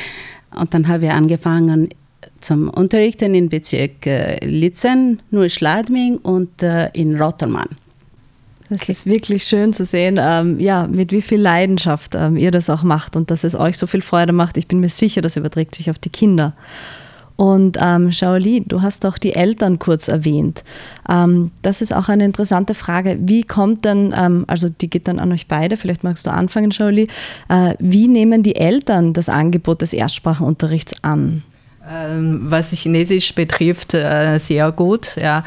und 0.55 0.73
dann 0.75 0.89
habe 0.89 1.07
ich 1.07 1.11
angefangen 1.11 1.91
zum 2.41 2.71
Unterrichten 2.71 3.35
in 3.35 3.49
Bezirk 3.49 4.07
äh, 4.07 4.45
Litzen, 4.45 5.21
Nur-Schladming 5.31 6.19
und 6.19 6.63
äh, 6.63 6.89
in 6.93 7.21
Rotterdam. 7.21 7.69
Das 8.71 8.89
ist 8.89 9.07
wirklich 9.07 9.45
schön 9.45 9.73
zu 9.73 9.85
sehen, 9.85 10.17
ähm, 10.21 10.61
ja, 10.61 10.87
mit 10.87 11.11
wie 11.11 11.23
viel 11.23 11.41
Leidenschaft 11.41 12.15
ähm, 12.15 12.37
ihr 12.37 12.51
das 12.51 12.69
auch 12.69 12.83
macht 12.83 13.17
und 13.17 13.31
dass 13.31 13.45
es 13.45 13.55
euch 13.55 13.79
so 13.79 13.87
viel 13.87 14.03
Freude 14.03 14.33
macht. 14.33 14.59
Ich 14.59 14.69
bin 14.69 14.81
mir 14.81 14.91
sicher, 14.91 15.23
das 15.23 15.37
überträgt 15.37 15.75
sich 15.75 15.91
auf 15.91 15.99
die 15.99 16.11
Kinder. 16.11 16.53
Und 17.39 17.79
ähm, 17.81 18.11
Shaoli, 18.11 18.65
du 18.67 18.83
hast 18.83 19.07
auch 19.07 19.17
die 19.17 19.33
Eltern 19.33 19.79
kurz 19.79 20.09
erwähnt. 20.09 20.65
Ähm, 21.09 21.53
das 21.63 21.81
ist 21.81 21.95
auch 21.95 22.09
eine 22.09 22.25
interessante 22.25 22.75
Frage. 22.75 23.17
Wie 23.21 23.45
kommt 23.45 23.85
denn, 23.85 24.13
ähm, 24.19 24.45
also 24.49 24.69
die 24.69 24.91
geht 24.91 25.07
dann 25.07 25.21
an 25.21 25.31
euch 25.31 25.47
beide, 25.47 25.77
vielleicht 25.77 26.03
magst 26.03 26.27
du 26.27 26.33
anfangen, 26.33 26.73
Shaoli, 26.73 27.07
äh, 27.49 27.75
wie 27.79 28.09
nehmen 28.09 28.43
die 28.43 28.57
Eltern 28.57 29.13
das 29.13 29.29
Angebot 29.29 29.83
des 29.83 29.93
Erstsprachenunterrichts 29.93 31.05
an? 31.05 31.45
Ähm, 31.89 32.41
was 32.49 32.73
Chinesisch 32.73 33.33
betrifft, 33.33 33.95
äh, 33.95 34.39
sehr 34.39 34.73
gut. 34.73 35.15
Ja. 35.15 35.45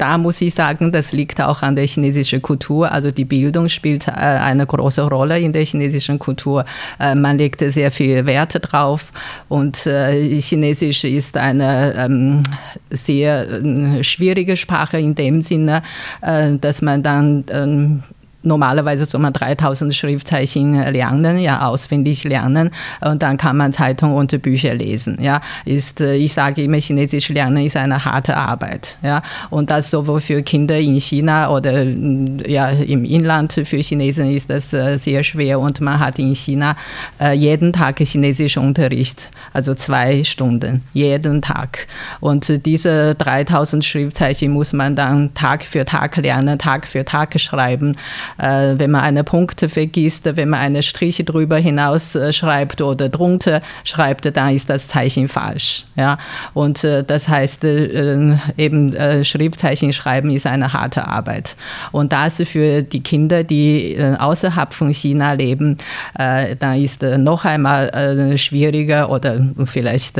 Da 0.00 0.16
muss 0.16 0.40
ich 0.40 0.54
sagen, 0.54 0.92
das 0.92 1.12
liegt 1.12 1.42
auch 1.42 1.60
an 1.60 1.76
der 1.76 1.86
chinesischen 1.86 2.40
Kultur. 2.40 2.90
Also 2.90 3.10
die 3.10 3.26
Bildung 3.26 3.68
spielt 3.68 4.08
äh, 4.08 4.12
eine 4.12 4.64
große 4.64 5.02
Rolle 5.02 5.38
in 5.38 5.52
der 5.52 5.62
chinesischen 5.66 6.18
Kultur. 6.18 6.64
Äh, 6.98 7.14
man 7.14 7.36
legt 7.36 7.60
sehr 7.60 7.90
viel 7.90 8.24
Wert 8.24 8.56
drauf 8.62 9.10
und 9.50 9.86
äh, 9.86 10.40
Chinesisch 10.40 11.04
ist 11.04 11.36
eine 11.36 11.92
ähm, 11.98 12.42
sehr 12.90 14.02
schwierige 14.02 14.56
Sprache 14.56 14.98
in 14.98 15.14
dem 15.14 15.42
Sinne, 15.42 15.82
dass 16.22 16.82
man 16.82 17.02
dann 17.02 17.44
ähm, 17.50 18.02
normalerweise 18.42 19.04
soll 19.04 19.20
man 19.20 19.32
3000 19.32 19.94
Schriftzeichen 19.94 20.74
lernen, 20.74 21.38
ja, 21.38 21.66
auswendig 21.66 22.24
lernen 22.24 22.70
und 23.00 23.22
dann 23.22 23.36
kann 23.36 23.56
man 23.56 23.72
Zeitung 23.72 24.14
und 24.14 24.40
Bücher 24.42 24.74
lesen, 24.74 25.18
ja. 25.20 25.40
Ist, 25.64 26.00
äh, 26.00 26.14
ich 26.14 26.32
sage 26.32 26.62
immer, 26.62 26.78
Chinesisch 26.78 27.28
lernen 27.28 27.64
ist 27.64 27.76
eine 27.76 28.04
harte 28.04 28.36
Arbeit, 28.36 28.98
ja. 29.02 29.22
Und 29.50 29.70
das 29.70 29.90
sowohl 29.90 30.20
für 30.20 30.42
Kinder 30.42 30.78
in 30.78 31.00
China 31.00 31.50
oder 31.50 31.84
mm, 31.84 32.38
ja, 32.46 32.70
im 32.70 33.04
Inland 33.04 33.52
für 33.52 33.78
Chinesen 33.78 34.30
ist 34.30 34.48
das 34.48 34.72
äh, 34.72 34.96
sehr 34.96 35.22
schwer 35.22 35.60
und 35.60 35.80
man 35.80 35.98
hat 35.98 36.18
in 36.18 36.34
China 36.34 36.76
äh, 37.20 37.34
jeden 37.34 37.72
Tag 37.72 37.98
chinesischen 38.00 38.64
Unterricht, 38.64 39.28
also 39.52 39.74
zwei 39.74 40.24
Stunden, 40.24 40.82
jeden 40.92 41.42
Tag. 41.42 41.86
Und 42.20 42.64
diese 42.66 43.14
3000 43.16 43.84
Schriftzeichen 43.84 44.52
muss 44.52 44.72
man 44.72 44.96
dann 44.96 45.34
Tag 45.34 45.62
für 45.64 45.84
Tag 45.84 46.16
lernen, 46.16 46.58
Tag 46.58 46.86
für 46.86 47.04
Tag 47.04 47.38
schreiben 47.38 47.96
äh, 47.96 48.29
wenn 48.36 48.90
man 48.90 49.02
eine 49.02 49.24
Punkte 49.24 49.68
vergisst, 49.68 50.24
wenn 50.36 50.48
man 50.48 50.60
eine 50.60 50.82
Striche 50.82 51.24
drüber 51.24 51.56
hinaus 51.58 52.14
äh, 52.14 52.32
schreibt 52.32 52.80
oder 52.80 53.08
drunter 53.08 53.60
schreibt, 53.84 54.36
dann 54.36 54.54
ist 54.54 54.70
das 54.70 54.88
Zeichen 54.88 55.28
falsch. 55.28 55.86
Ja? 55.96 56.18
Und 56.54 56.84
äh, 56.84 57.04
das 57.04 57.28
heißt, 57.28 57.64
äh, 57.64 58.36
eben 58.56 58.94
äh, 58.94 59.24
Schriftzeichen 59.24 59.92
schreiben 59.92 60.30
ist 60.30 60.46
eine 60.46 60.72
harte 60.72 61.06
Arbeit. 61.06 61.56
Und 61.92 62.12
das 62.12 62.42
für 62.42 62.82
die 62.82 63.00
Kinder, 63.00 63.44
die 63.44 63.94
äh, 63.94 64.16
außerhalb 64.16 64.72
von 64.72 64.92
China 64.92 65.32
leben, 65.32 65.76
dann 66.14 66.82
ist 66.82 67.02
noch 67.02 67.44
einmal 67.44 68.36
schwieriger 68.36 69.10
oder 69.10 69.40
vielleicht 69.64 70.18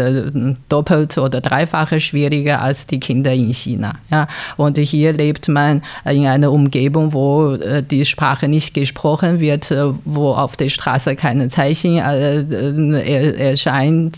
doppelt 0.68 1.18
oder 1.18 1.40
dreifach 1.40 1.98
schwieriger 1.98 2.60
als 2.62 2.86
die 2.86 3.00
Kinder 3.00 3.32
in 3.32 3.52
China. 3.52 3.94
Ja? 4.10 4.26
Und 4.56 4.78
hier 4.78 5.12
lebt 5.12 5.48
man 5.48 5.82
in 6.04 6.26
einer 6.26 6.52
Umgebung, 6.52 7.12
wo 7.12 7.56
die 7.56 7.99
Sprache 8.04 8.48
nicht 8.48 8.74
gesprochen 8.74 9.40
wird, 9.40 9.70
äh, 9.70 9.92
wo 10.04 10.32
auf 10.32 10.56
der 10.56 10.68
Straße 10.68 11.16
keine 11.16 11.48
Zeichen 11.48 11.96
äh, 11.98 13.50
erscheinen. 13.50 14.12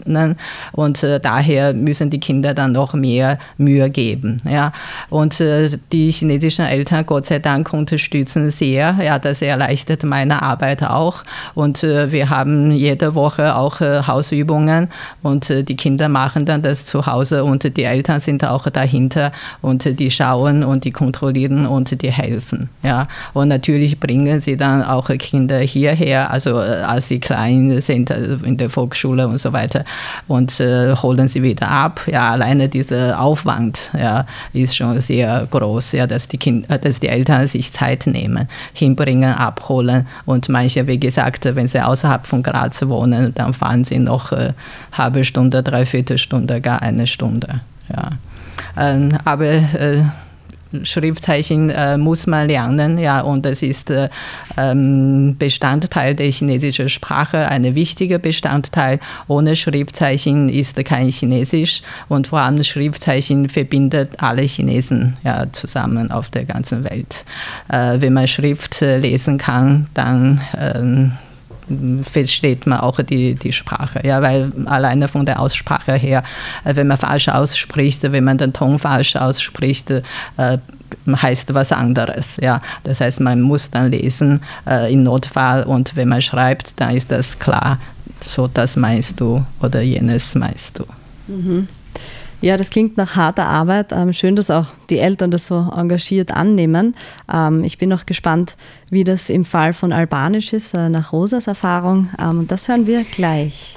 Und 0.72 1.02
äh, 1.02 1.20
daher 1.20 1.72
müssen 1.74 2.10
die 2.10 2.20
Kinder 2.20 2.54
dann 2.54 2.72
noch 2.72 2.94
mehr 2.94 3.38
Mühe 3.58 3.90
geben. 3.90 4.38
Ja. 4.48 4.72
Und 5.10 5.42
die 5.92 6.10
chinesischen 6.10 6.64
Eltern, 6.64 7.06
Gott 7.06 7.26
sei 7.26 7.38
Dank, 7.38 7.72
unterstützen 7.72 8.50
sehr. 8.50 8.98
Ja, 9.02 9.18
das 9.18 9.42
erleichtert 9.42 10.04
meine 10.04 10.42
Arbeit 10.42 10.82
auch. 10.82 11.22
Und 11.54 11.82
wir 11.82 12.30
haben 12.30 12.70
jede 12.70 13.14
Woche 13.14 13.54
auch 13.56 13.80
Hausübungen 13.80 14.88
und 15.22 15.48
die 15.48 15.76
Kinder 15.76 16.08
machen 16.08 16.46
dann 16.46 16.62
das 16.62 16.86
zu 16.86 17.06
Hause 17.06 17.44
und 17.44 17.76
die 17.76 17.84
Eltern 17.84 18.20
sind 18.20 18.44
auch 18.44 18.68
dahinter 18.68 19.32
und 19.60 19.98
die 19.98 20.10
schauen 20.10 20.64
und 20.64 20.84
die 20.84 20.90
kontrollieren 20.90 21.66
und 21.66 22.02
die 22.02 22.12
helfen. 22.12 22.68
Ja. 22.82 23.08
Und 23.32 23.48
natürlich 23.48 23.71
natürlich 23.72 23.98
bringen 23.98 24.40
sie 24.40 24.56
dann 24.58 24.82
auch 24.82 25.08
Kinder 25.18 25.58
hierher, 25.60 26.30
also 26.30 26.60
äh, 26.60 26.82
als 26.82 27.08
sie 27.08 27.20
klein 27.20 27.80
sind 27.80 28.10
äh, 28.10 28.34
in 28.44 28.58
der 28.58 28.68
Volksschule 28.68 29.26
und 29.26 29.38
so 29.38 29.52
weiter 29.54 29.84
und 30.28 30.60
äh, 30.60 30.94
holen 30.94 31.26
sie 31.26 31.42
wieder 31.42 31.70
ab. 31.70 32.02
Ja, 32.06 32.30
alleine 32.30 32.68
dieser 32.68 33.18
Aufwand 33.18 33.90
ja, 33.98 34.26
ist 34.52 34.76
schon 34.76 35.00
sehr 35.00 35.46
groß, 35.50 35.92
ja, 35.92 36.06
dass, 36.06 36.28
die 36.28 36.36
kind, 36.36 36.68
äh, 36.68 36.78
dass 36.78 37.00
die 37.00 37.08
Eltern 37.08 37.46
sich 37.48 37.72
Zeit 37.72 38.06
nehmen, 38.06 38.46
hinbringen, 38.74 39.32
abholen 39.32 40.06
und 40.26 40.50
manche, 40.50 40.86
wie 40.86 41.00
gesagt, 41.00 41.46
wenn 41.54 41.66
sie 41.66 41.82
außerhalb 41.82 42.26
von 42.26 42.42
Graz 42.42 42.86
wohnen, 42.86 43.32
dann 43.34 43.54
fahren 43.54 43.84
sie 43.84 43.98
noch 43.98 44.32
äh, 44.32 44.52
halbe 44.92 45.24
Stunde, 45.24 45.62
dreiviertel 45.62 46.18
Stunde, 46.18 46.60
gar 46.60 46.82
eine 46.82 47.06
Stunde. 47.06 47.60
Ja. 47.88 48.10
Ähm, 48.76 49.16
aber 49.24 49.46
äh, 49.46 50.02
Schriftzeichen 50.82 51.70
äh, 51.70 51.96
muss 51.96 52.26
man 52.26 52.48
lernen, 52.48 52.98
ja, 52.98 53.20
und 53.20 53.44
das 53.44 53.62
ist 53.62 53.90
äh, 53.90 54.08
ähm, 54.56 55.36
Bestandteil 55.38 56.14
der 56.14 56.30
chinesischen 56.30 56.88
Sprache, 56.88 57.48
ein 57.48 57.74
wichtiger 57.74 58.18
Bestandteil. 58.18 58.98
Ohne 59.28 59.56
Schriftzeichen 59.56 60.48
ist 60.48 60.82
kein 60.84 61.10
Chinesisch 61.10 61.82
und 62.08 62.28
vor 62.28 62.40
allem 62.40 62.62
Schriftzeichen 62.62 63.48
verbindet 63.48 64.10
alle 64.18 64.42
Chinesen 64.42 65.16
ja, 65.24 65.46
zusammen 65.52 66.10
auf 66.10 66.30
der 66.30 66.44
ganzen 66.44 66.84
Welt. 66.84 67.24
Äh, 67.68 68.00
wenn 68.00 68.12
man 68.12 68.26
Schrift 68.26 68.80
lesen 68.80 69.38
kann, 69.38 69.88
dann 69.94 70.40
ähm, 70.58 71.12
versteht 72.02 72.66
man 72.66 72.80
auch 72.80 73.00
die, 73.00 73.34
die 73.34 73.52
Sprache. 73.52 74.00
Ja, 74.04 74.20
weil 74.22 74.52
alleine 74.66 75.08
von 75.08 75.26
der 75.26 75.40
Aussprache 75.40 75.94
her, 75.94 76.22
äh, 76.64 76.74
wenn 76.76 76.86
man 76.86 76.98
falsch 76.98 77.28
ausspricht, 77.28 78.02
wenn 78.02 78.24
man 78.24 78.38
den 78.38 78.52
Ton 78.52 78.78
falsch 78.78 79.16
ausspricht, 79.16 79.90
äh, 79.90 80.02
heißt 81.06 81.54
was 81.54 81.72
anderes. 81.72 82.36
Ja. 82.40 82.60
Das 82.84 83.00
heißt, 83.00 83.20
man 83.20 83.40
muss 83.40 83.70
dann 83.70 83.90
lesen 83.90 84.40
äh, 84.66 84.92
im 84.92 85.02
Notfall 85.02 85.64
und 85.64 85.96
wenn 85.96 86.08
man 86.08 86.22
schreibt, 86.22 86.80
dann 86.80 86.94
ist 86.94 87.10
das 87.10 87.38
klar, 87.38 87.78
so 88.24 88.46
das 88.46 88.76
meinst 88.76 89.20
du 89.20 89.44
oder 89.60 89.80
jenes 89.80 90.34
meinst 90.34 90.78
du. 90.78 90.84
Mhm. 91.26 91.68
Ja, 92.42 92.56
das 92.56 92.70
klingt 92.70 92.96
nach 92.96 93.14
harter 93.14 93.46
Arbeit. 93.46 93.92
Ähm, 93.92 94.12
schön, 94.12 94.34
dass 94.34 94.50
auch 94.50 94.66
die 94.90 94.98
Eltern 94.98 95.30
das 95.30 95.46
so 95.46 95.70
engagiert 95.76 96.32
annehmen. 96.32 96.96
Ähm, 97.32 97.62
ich 97.62 97.78
bin 97.78 97.88
noch 97.88 98.04
gespannt, 98.04 98.56
wie 98.90 99.04
das 99.04 99.30
im 99.30 99.44
Fall 99.44 99.72
von 99.72 99.92
Albanisch 99.92 100.52
ist, 100.52 100.74
äh, 100.74 100.88
nach 100.88 101.12
Rosas 101.12 101.46
Erfahrung. 101.46 102.10
Ähm, 102.20 102.48
das 102.48 102.68
hören 102.68 102.88
wir 102.88 103.04
gleich. 103.04 103.76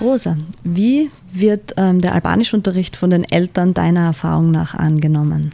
Rosa, 0.00 0.38
wie 0.64 1.10
wird 1.30 1.76
der 1.76 2.14
Albanischunterricht 2.14 2.96
von 2.96 3.10
den 3.10 3.24
Eltern 3.24 3.72
deiner 3.72 4.06
Erfahrung 4.06 4.50
nach 4.50 4.74
angenommen? 4.74 5.52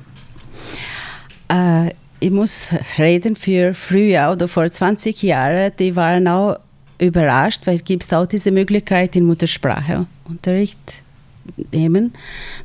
Äh, 1.52 1.90
ich 2.20 2.30
muss 2.30 2.70
reden 2.98 3.34
für 3.34 3.74
früher 3.74 4.30
oder 4.32 4.46
vor 4.46 4.66
20 4.66 5.22
Jahren, 5.22 5.72
die 5.78 5.96
waren 5.96 6.26
auch 6.28 6.56
überrascht, 7.00 7.66
weil 7.66 7.78
gibt 7.78 8.04
es 8.04 8.12
auch 8.12 8.26
diese 8.26 8.50
Möglichkeit 8.50 9.16
in 9.16 9.24
Muttersprache 9.24 10.06
Unterricht 10.28 10.78
nehmen 11.72 12.12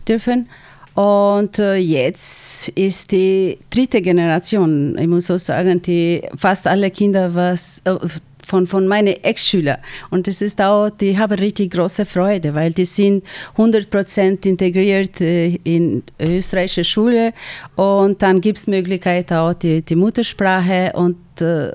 dürfen. 0.08 0.48
Und 0.96 1.58
äh, 1.58 1.76
jetzt 1.78 2.70
ist 2.70 3.12
die 3.12 3.58
dritte 3.72 4.02
Generation, 4.02 4.96
ich 4.98 5.08
muss 5.08 5.26
so 5.26 5.38
sagen, 5.38 5.82
die 5.82 6.22
fast 6.36 6.68
alle 6.68 6.92
Kinder 6.92 7.34
was 7.34 7.82
äh, 7.86 7.96
von, 8.46 8.68
von 8.68 8.88
meinen 8.88 9.16
Ex-Schülern. 9.24 9.78
Und 10.10 10.28
das 10.28 10.42
ist 10.42 10.62
auch, 10.62 10.90
die 10.90 11.18
haben 11.18 11.34
richtig 11.34 11.72
große 11.74 12.06
Freude, 12.06 12.54
weil 12.54 12.72
die 12.72 12.86
sind 12.86 13.24
100% 13.58 14.46
integriert 14.46 15.22
äh, 15.22 15.56
in 15.64 16.04
österreichische 16.20 16.84
Schule 16.84 17.34
und 17.76 18.22
dann 18.22 18.42
gibt 18.42 18.58
es 18.58 18.68
Möglichkeit 18.68 19.32
auch 19.32 19.54
die, 19.54 19.82
die 19.82 19.96
Muttersprache 19.96 20.92
und 20.94 21.18
äh, 21.42 21.72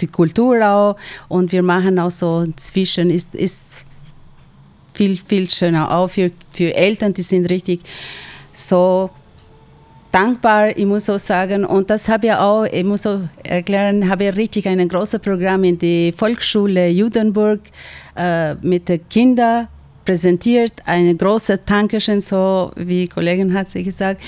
die 0.00 0.06
Kultur 0.06 0.64
auch 0.66 0.96
und 1.28 1.52
wir 1.52 1.62
machen 1.62 1.98
auch 1.98 2.10
so 2.10 2.46
zwischen, 2.56 3.10
ist, 3.10 3.34
ist 3.34 3.84
viel, 4.94 5.16
viel 5.16 5.48
schöner, 5.48 5.90
auch 5.90 6.08
für, 6.08 6.30
für 6.52 6.74
Eltern, 6.74 7.14
die 7.14 7.22
sind 7.22 7.50
richtig 7.50 7.80
so 8.52 9.10
dankbar, 10.12 10.76
ich 10.76 10.86
muss 10.86 11.10
auch 11.10 11.18
sagen. 11.18 11.64
Und 11.64 11.90
das 11.90 12.08
habe 12.08 12.28
ich 12.28 12.34
auch, 12.34 12.64
ich 12.64 12.84
muss 12.84 13.06
auch 13.06 13.20
erklären, 13.42 14.08
habe 14.08 14.24
ich 14.24 14.36
richtig 14.36 14.68
ein 14.68 14.86
großes 14.86 15.20
Programm 15.20 15.64
in 15.64 15.78
der 15.78 16.12
Volksschule 16.12 16.88
Judenburg 16.88 17.60
äh, 18.16 18.54
mit 18.56 18.88
den 18.88 19.08
Kindern 19.08 19.66
präsentiert. 20.04 20.74
Eine 20.84 21.14
große 21.14 21.58
Dankeschön, 21.64 22.20
so 22.20 22.70
wie 22.76 23.02
die 23.02 23.08
Kollegin 23.08 23.52
hat 23.52 23.68
sie 23.70 23.82
gesagt. 23.82 24.20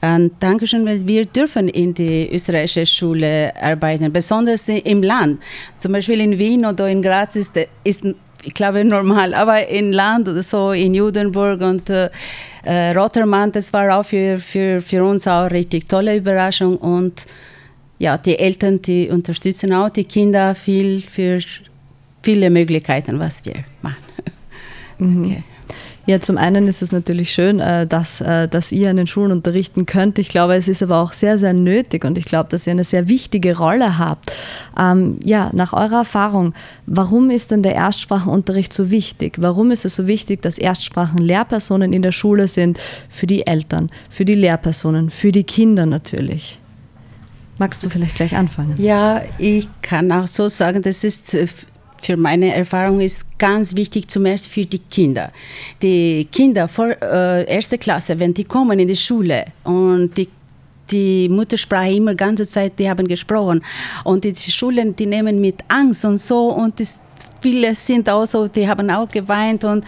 Und 0.00 0.32
Dankeschön, 0.38 0.86
weil 0.86 1.06
wir 1.06 1.24
dürfen 1.26 1.68
in 1.68 1.92
die 1.92 2.28
österreichische 2.32 2.86
Schule 2.86 3.52
arbeiten, 3.60 4.12
besonders 4.12 4.68
im 4.68 5.02
Land. 5.02 5.40
Zum 5.74 5.92
Beispiel 5.92 6.20
in 6.20 6.38
Wien 6.38 6.64
oder 6.64 6.88
in 6.88 7.02
Graz 7.02 7.34
ist, 7.34 7.58
ist 7.82 8.04
ich 8.42 8.54
glaube, 8.54 8.84
normal, 8.84 9.34
aber 9.34 9.68
in 9.68 9.92
Land 9.92 10.28
oder 10.28 10.42
so, 10.42 10.72
in 10.72 10.94
Judenburg 10.94 11.60
und 11.60 11.88
äh, 11.90 12.10
Rotterdam, 12.96 13.52
das 13.52 13.72
war 13.72 13.98
auch 13.98 14.04
für, 14.04 14.38
für, 14.38 14.80
für 14.80 15.04
uns 15.04 15.26
auch 15.26 15.50
richtig 15.50 15.88
tolle 15.88 16.16
Überraschung 16.16 16.76
und 16.76 17.26
ja, 17.98 18.16
die 18.16 18.38
Eltern, 18.38 18.80
die 18.80 19.08
unterstützen 19.08 19.72
auch 19.72 19.90
die 19.90 20.04
Kinder 20.04 20.54
viel 20.54 21.02
für 21.02 21.40
viele 22.22 22.50
Möglichkeiten, 22.50 23.18
was 23.18 23.44
wir 23.44 23.64
machen. 23.82 23.96
Mhm. 25.00 25.26
Okay. 25.26 25.44
Ja, 26.08 26.20
zum 26.20 26.38
einen 26.38 26.66
ist 26.66 26.80
es 26.80 26.90
natürlich 26.90 27.34
schön, 27.34 27.60
äh, 27.60 27.86
dass, 27.86 28.22
äh, 28.22 28.48
dass 28.48 28.72
ihr 28.72 28.88
an 28.88 28.96
den 28.96 29.06
Schulen 29.06 29.30
unterrichten 29.30 29.84
könnt. 29.84 30.18
Ich 30.18 30.30
glaube, 30.30 30.54
es 30.54 30.66
ist 30.66 30.82
aber 30.82 31.02
auch 31.02 31.12
sehr, 31.12 31.36
sehr 31.36 31.52
nötig 31.52 32.02
und 32.06 32.16
ich 32.16 32.24
glaube, 32.24 32.48
dass 32.48 32.66
ihr 32.66 32.70
eine 32.70 32.84
sehr 32.84 33.10
wichtige 33.10 33.58
Rolle 33.58 33.98
habt. 33.98 34.32
Ähm, 34.78 35.18
ja, 35.22 35.50
nach 35.52 35.74
eurer 35.74 35.98
Erfahrung, 35.98 36.54
warum 36.86 37.28
ist 37.28 37.50
denn 37.50 37.62
der 37.62 37.74
Erstsprachenunterricht 37.74 38.72
so 38.72 38.90
wichtig? 38.90 39.34
Warum 39.36 39.70
ist 39.70 39.84
es 39.84 39.96
so 39.96 40.06
wichtig, 40.06 40.40
dass 40.40 40.56
Erstsprachenlehrpersonen 40.56 41.92
in 41.92 42.00
der 42.00 42.12
Schule 42.12 42.48
sind 42.48 42.80
für 43.10 43.26
die 43.26 43.46
Eltern, 43.46 43.90
für 44.08 44.24
die 44.24 44.32
Lehrpersonen, 44.32 45.10
für 45.10 45.30
die 45.30 45.44
Kinder 45.44 45.84
natürlich? 45.84 46.58
Magst 47.58 47.82
du 47.82 47.90
vielleicht 47.90 48.14
gleich 48.14 48.34
anfangen? 48.34 48.76
Ja, 48.78 49.20
ich 49.36 49.68
kann 49.82 50.10
auch 50.10 50.26
so 50.26 50.48
sagen, 50.48 50.80
das 50.80 51.04
ist 51.04 51.34
äh, 51.34 51.46
für 52.00 52.16
meine 52.16 52.54
Erfahrung 52.54 53.00
ist 53.00 53.26
ganz 53.38 53.74
wichtig, 53.74 54.08
zuerst 54.08 54.48
für 54.48 54.64
die 54.64 54.78
Kinder. 54.78 55.32
Die 55.82 56.26
Kinder 56.30 56.68
vor 56.68 56.90
äh, 57.02 57.44
erster 57.44 57.78
Klasse, 57.78 58.18
wenn 58.18 58.34
die 58.34 58.44
kommen 58.44 58.78
in 58.78 58.88
die 58.88 58.96
Schule 58.96 59.44
und 59.64 60.16
die 60.16 60.28
die 60.90 61.28
Muttersprache 61.28 61.92
immer 61.92 62.14
ganze 62.14 62.46
Zeit, 62.46 62.78
die 62.78 62.88
haben 62.88 63.06
gesprochen. 63.06 63.62
Und 64.04 64.24
die 64.24 64.34
Schulen, 64.34 64.96
die 64.96 65.04
nehmen 65.04 65.38
mit 65.40 65.56
Angst 65.68 66.04
und 66.06 66.18
so. 66.18 66.48
Und 66.48 66.80
das, 66.80 66.98
viele 67.42 67.74
sind 67.74 68.08
auch 68.08 68.26
so, 68.26 68.48
die 68.48 68.66
haben 68.66 68.90
auch 68.90 69.06
geweint 69.06 69.64
und, 69.64 69.84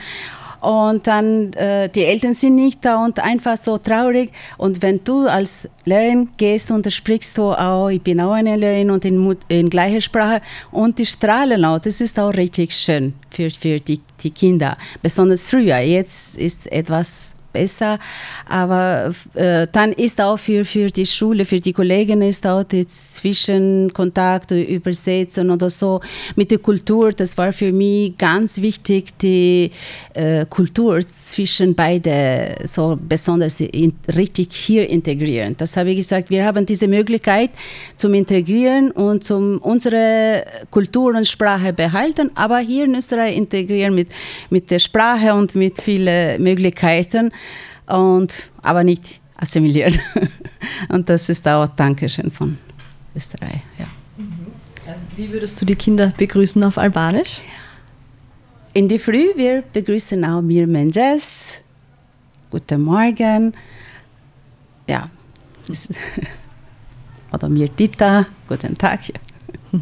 und 0.61 1.07
dann 1.07 1.53
äh, 1.55 1.89
die 1.89 2.05
Eltern 2.05 2.35
sind 2.35 2.55
nicht 2.55 2.85
da 2.85 3.05
und 3.05 3.19
einfach 3.19 3.57
so 3.57 3.79
traurig. 3.79 4.33
Und 4.59 4.83
wenn 4.83 5.01
du 5.05 5.27
als 5.27 5.69
Lehrerin 5.85 6.29
gehst 6.37 6.71
und 6.71 6.91
sprichst 6.93 7.39
du 7.39 7.53
auch, 7.53 7.89
ich 7.89 8.03
bin 8.03 8.21
auch 8.21 8.33
eine 8.33 8.57
Lehrerin 8.57 8.91
und 8.91 9.05
in, 9.05 9.37
in 9.49 9.71
gleicher 9.71 10.01
Sprache 10.01 10.43
und 10.71 10.99
die 10.99 11.07
strahlen 11.07 11.65
auch, 11.65 11.79
das 11.79 12.01
ist 12.01 12.19
auch 12.19 12.35
richtig 12.35 12.73
schön 12.73 13.15
für, 13.31 13.51
für 13.51 13.79
die, 13.79 14.01
die 14.23 14.31
Kinder. 14.31 14.77
Besonders 15.03 15.49
früher, 15.49 15.79
jetzt 15.79 16.37
ist 16.37 16.71
etwas 16.71 17.37
besser. 17.53 17.99
Aber 18.49 19.13
äh, 19.35 19.67
dann 19.71 19.93
ist 19.93 20.21
auch 20.21 20.39
für, 20.39 20.65
für 20.65 20.89
die 20.89 21.07
Schule, 21.07 21.45
für 21.45 21.61
die 21.61 21.73
Kollegen 21.73 22.23
ist 22.23 22.47
auch 22.47 22.63
der 22.63 22.87
Zwischenkontakt, 22.89 24.51
Übersetzen 24.51 25.51
oder 25.51 25.71
so 25.71 26.01
mit 26.37 26.51
der 26.51 26.59
Kultur. 26.59 27.13
Das 27.13 27.37
war 27.37 27.53
für 27.53 27.73
mich 27.73 28.17
ganz 28.19 28.61
wichtig, 28.61 29.19
die 29.19 29.71
äh, 30.15 30.47
Kultur 30.47 31.01
zwischen 31.01 31.75
beide 31.75 32.57
so 32.65 32.99
besonders 33.01 33.61
in, 33.61 33.95
richtig 34.17 34.53
hier 34.53 34.89
integrieren. 34.89 35.57
Das 35.57 35.77
habe 35.77 35.91
ich 35.91 35.97
gesagt. 35.97 36.31
Wir 36.31 36.45
haben 36.45 36.67
diese 36.67 36.89
Möglichkeit 36.89 37.51
zum 37.97 38.15
Integrieren 38.15 38.91
und 38.91 39.25
zum 39.25 39.59
unsere 39.59 40.45
Kultur 40.71 41.15
und 41.15 41.27
Sprache 41.27 41.73
behalten, 41.73 42.31
aber 42.35 42.59
hier 42.59 42.85
in 42.85 42.95
Österreich 42.95 43.37
integrieren 43.37 43.95
mit, 43.95 44.09
mit 44.51 44.71
der 44.71 44.79
Sprache 44.79 45.35
und 45.35 45.55
mit 45.55 45.81
vielen 45.81 46.43
Möglichkeiten 46.43 47.31
und, 47.87 48.51
aber 48.63 48.85
nicht 48.85 49.21
assimilieren. 49.37 49.99
Und 50.89 51.09
das 51.09 51.29
ist 51.29 51.47
auch 51.49 51.67
Dankeschön 51.69 52.31
von 52.31 52.59
Österreich. 53.15 53.61
Ja. 53.79 53.87
Wie 55.17 55.31
würdest 55.33 55.61
du 55.61 55.65
die 55.65 55.75
Kinder 55.75 56.13
begrüßen 56.17 56.63
auf 56.65 56.79
Albanisch? 56.79 57.41
In 58.75 58.89
die 58.89 58.99
Früh, 58.99 59.27
wir 59.37 59.63
begrüßen 59.73 60.25
auch 60.25 60.41
Mir 60.43 60.67
Menjes. 60.67 61.63
Guten 62.51 62.83
Morgen. 62.83 63.53
Ja. 64.87 65.11
Oder 67.33 67.49
Mir 67.49 67.69
Dita. 67.69 68.27
Guten 68.49 68.75
Tag. 68.75 69.01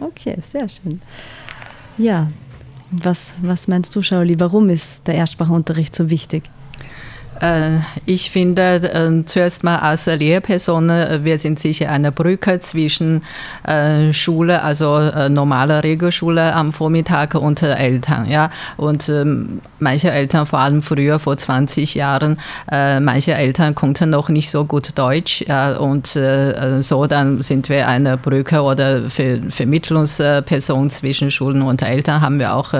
Okay, 0.00 0.38
sehr 0.40 0.68
schön. 0.68 1.02
Ja, 1.98 2.28
was, 2.92 3.34
was 3.42 3.66
meinst 3.66 3.94
du, 3.96 4.00
Shaoli? 4.00 4.38
Warum 4.38 4.70
ist 4.70 5.06
der 5.08 5.16
Erstsprachunterricht 5.16 5.94
so 5.94 6.08
wichtig? 6.08 6.44
Äh, 7.40 7.78
ich 8.06 8.30
finde, 8.30 8.76
äh, 8.76 9.24
zuerst 9.24 9.64
mal 9.64 9.76
als 9.76 10.06
Lehrperson, 10.06 10.90
äh, 10.90 11.20
wir 11.22 11.38
sind 11.38 11.58
sicher 11.58 11.90
eine 11.90 12.12
Brücke 12.12 12.58
zwischen 12.60 13.22
Schule, 14.12 14.62
also 14.62 15.28
normale 15.28 15.82
Regelschule 15.82 16.54
am 16.54 16.72
Vormittag 16.72 17.34
und 17.34 17.62
Eltern. 17.62 18.28
Ja? 18.28 18.50
Und 18.76 19.08
ähm, 19.08 19.60
manche 19.78 20.10
Eltern, 20.10 20.46
vor 20.46 20.60
allem 20.60 20.82
früher, 20.82 21.18
vor 21.18 21.36
20 21.36 21.94
Jahren, 21.94 22.38
manche 22.70 23.34
Eltern 23.34 23.74
konnten 23.74 24.10
noch 24.10 24.28
nicht 24.28 24.50
so 24.50 24.64
gut 24.64 24.98
Deutsch. 24.98 25.44
Und 25.78 26.06
so 26.06 27.06
dann 27.06 27.42
sind 27.42 27.68
wir 27.68 27.88
eine 27.88 28.16
Brücke 28.16 28.62
oder 28.62 29.02
Vermittlungsperson 29.10 30.90
zwischen 30.90 31.30
Schulen 31.30 31.62
und 31.62 31.82
Eltern, 31.82 32.20
haben 32.20 32.38
wir 32.38 32.54
auch 32.54 32.72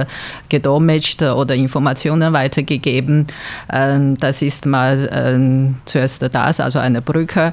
gedolmetscht 0.49 1.23
oder 1.23 1.55
Informationen 1.55 2.33
weitergegeben. 2.33 3.27
Ähm, 3.71 4.17
das 4.17 4.43
ist 4.43 4.48
mal 4.67 5.09
ähm, 5.13 5.77
zuerst 5.85 6.23
das, 6.23 6.61
also 6.61 6.79
eine 6.79 7.03
Brücke. 7.03 7.53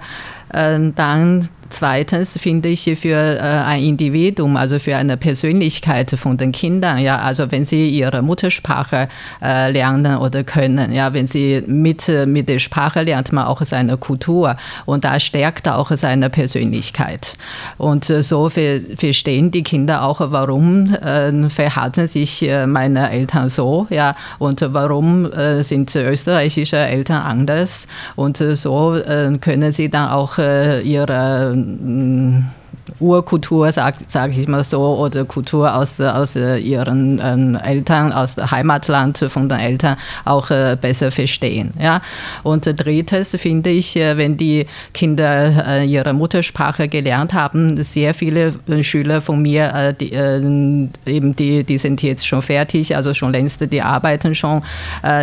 Ähm, 0.54 0.94
dann 0.96 1.50
Zweitens 1.70 2.38
finde 2.38 2.70
ich 2.70 2.84
für 2.84 3.18
äh, 3.18 3.40
ein 3.40 3.84
Individuum, 3.84 4.56
also 4.56 4.78
für 4.78 4.96
eine 4.96 5.18
Persönlichkeit 5.18 6.12
von 6.12 6.38
den 6.38 6.52
Kindern, 6.52 7.00
ja, 7.00 7.18
also 7.18 7.52
wenn 7.52 7.66
sie 7.66 7.90
ihre 7.90 8.22
Muttersprache 8.22 9.08
äh, 9.42 9.72
lernen 9.72 10.18
oder 10.18 10.44
können, 10.44 10.92
ja, 10.94 11.14
wenn 11.14 11.26
sie 11.26 11.64
mit, 11.66 12.08
mit 12.28 12.50
der 12.50 12.60
Sprache 12.60 13.02
lernt 13.02 13.32
man 13.32 13.46
auch 13.46 13.64
seine 13.64 13.98
Kultur 13.98 14.56
und 14.86 15.04
da 15.04 15.20
stärkt 15.20 15.68
auch 15.68 15.92
seine 15.92 16.30
Persönlichkeit. 16.30 17.34
Und 17.78 18.10
äh, 18.12 18.22
so 18.22 18.50
verstehen 18.50 19.50
die 19.50 19.64
Kinder 19.64 20.04
auch, 20.04 20.22
warum 20.22 20.94
äh, 20.94 21.50
verhalten 21.50 22.06
sich 22.06 22.48
äh, 22.48 22.68
meine 22.68 23.10
Eltern 23.10 23.50
so, 23.50 23.88
ja, 23.90 24.14
und 24.38 24.62
warum 24.72 25.32
äh, 25.32 25.64
sind 25.64 25.96
österreichische 25.96 26.78
Eltern 26.78 27.22
anders 27.22 27.88
und 28.16 28.38
so 28.38 29.00
können 29.42 29.72
sie 29.72 29.90
dann 29.90 30.10
auch 30.10 30.38
ihre 30.38 31.55
嗯 31.56 32.44
Urkultur, 33.00 33.72
sage 33.72 33.98
sag 34.08 34.38
ich 34.38 34.48
mal 34.48 34.64
so, 34.64 34.82
oder 34.98 35.26
Kultur 35.26 35.74
aus, 35.76 36.00
aus 36.00 36.36
ihren 36.36 37.20
äh, 37.20 37.70
Eltern, 37.70 38.12
aus 38.14 38.36
dem 38.36 38.50
Heimatland 38.52 39.18
von 39.28 39.50
den 39.50 39.60
Eltern 39.60 39.98
auch 40.24 40.50
äh, 40.52 40.78
besser 40.80 41.12
verstehen. 41.12 41.72
Ja? 41.80 42.02
Und 42.44 42.66
drittes 42.66 43.36
finde 43.40 43.72
ich, 43.72 43.96
äh, 43.96 44.18
wenn 44.18 44.38
die 44.38 44.66
Kinder 44.94 45.66
äh, 45.68 45.86
ihre 45.86 46.14
Muttersprache 46.14 46.88
gelernt 46.88 47.34
haben, 47.34 47.82
sehr 47.84 48.14
viele 48.14 48.54
äh, 48.68 48.84
Schüler 48.84 49.22
von 49.22 49.42
mir, 49.42 49.74
äh, 49.74 49.94
die, 49.94 50.14
eben 50.14 51.36
die, 51.36 51.64
die 51.64 51.78
sind 51.78 52.02
jetzt 52.04 52.26
schon 52.26 52.42
fertig, 52.42 52.96
also 52.96 53.14
schon 53.14 53.32
längst, 53.32 53.62
die 53.72 53.82
arbeiten 53.82 54.36
schon 54.36 54.62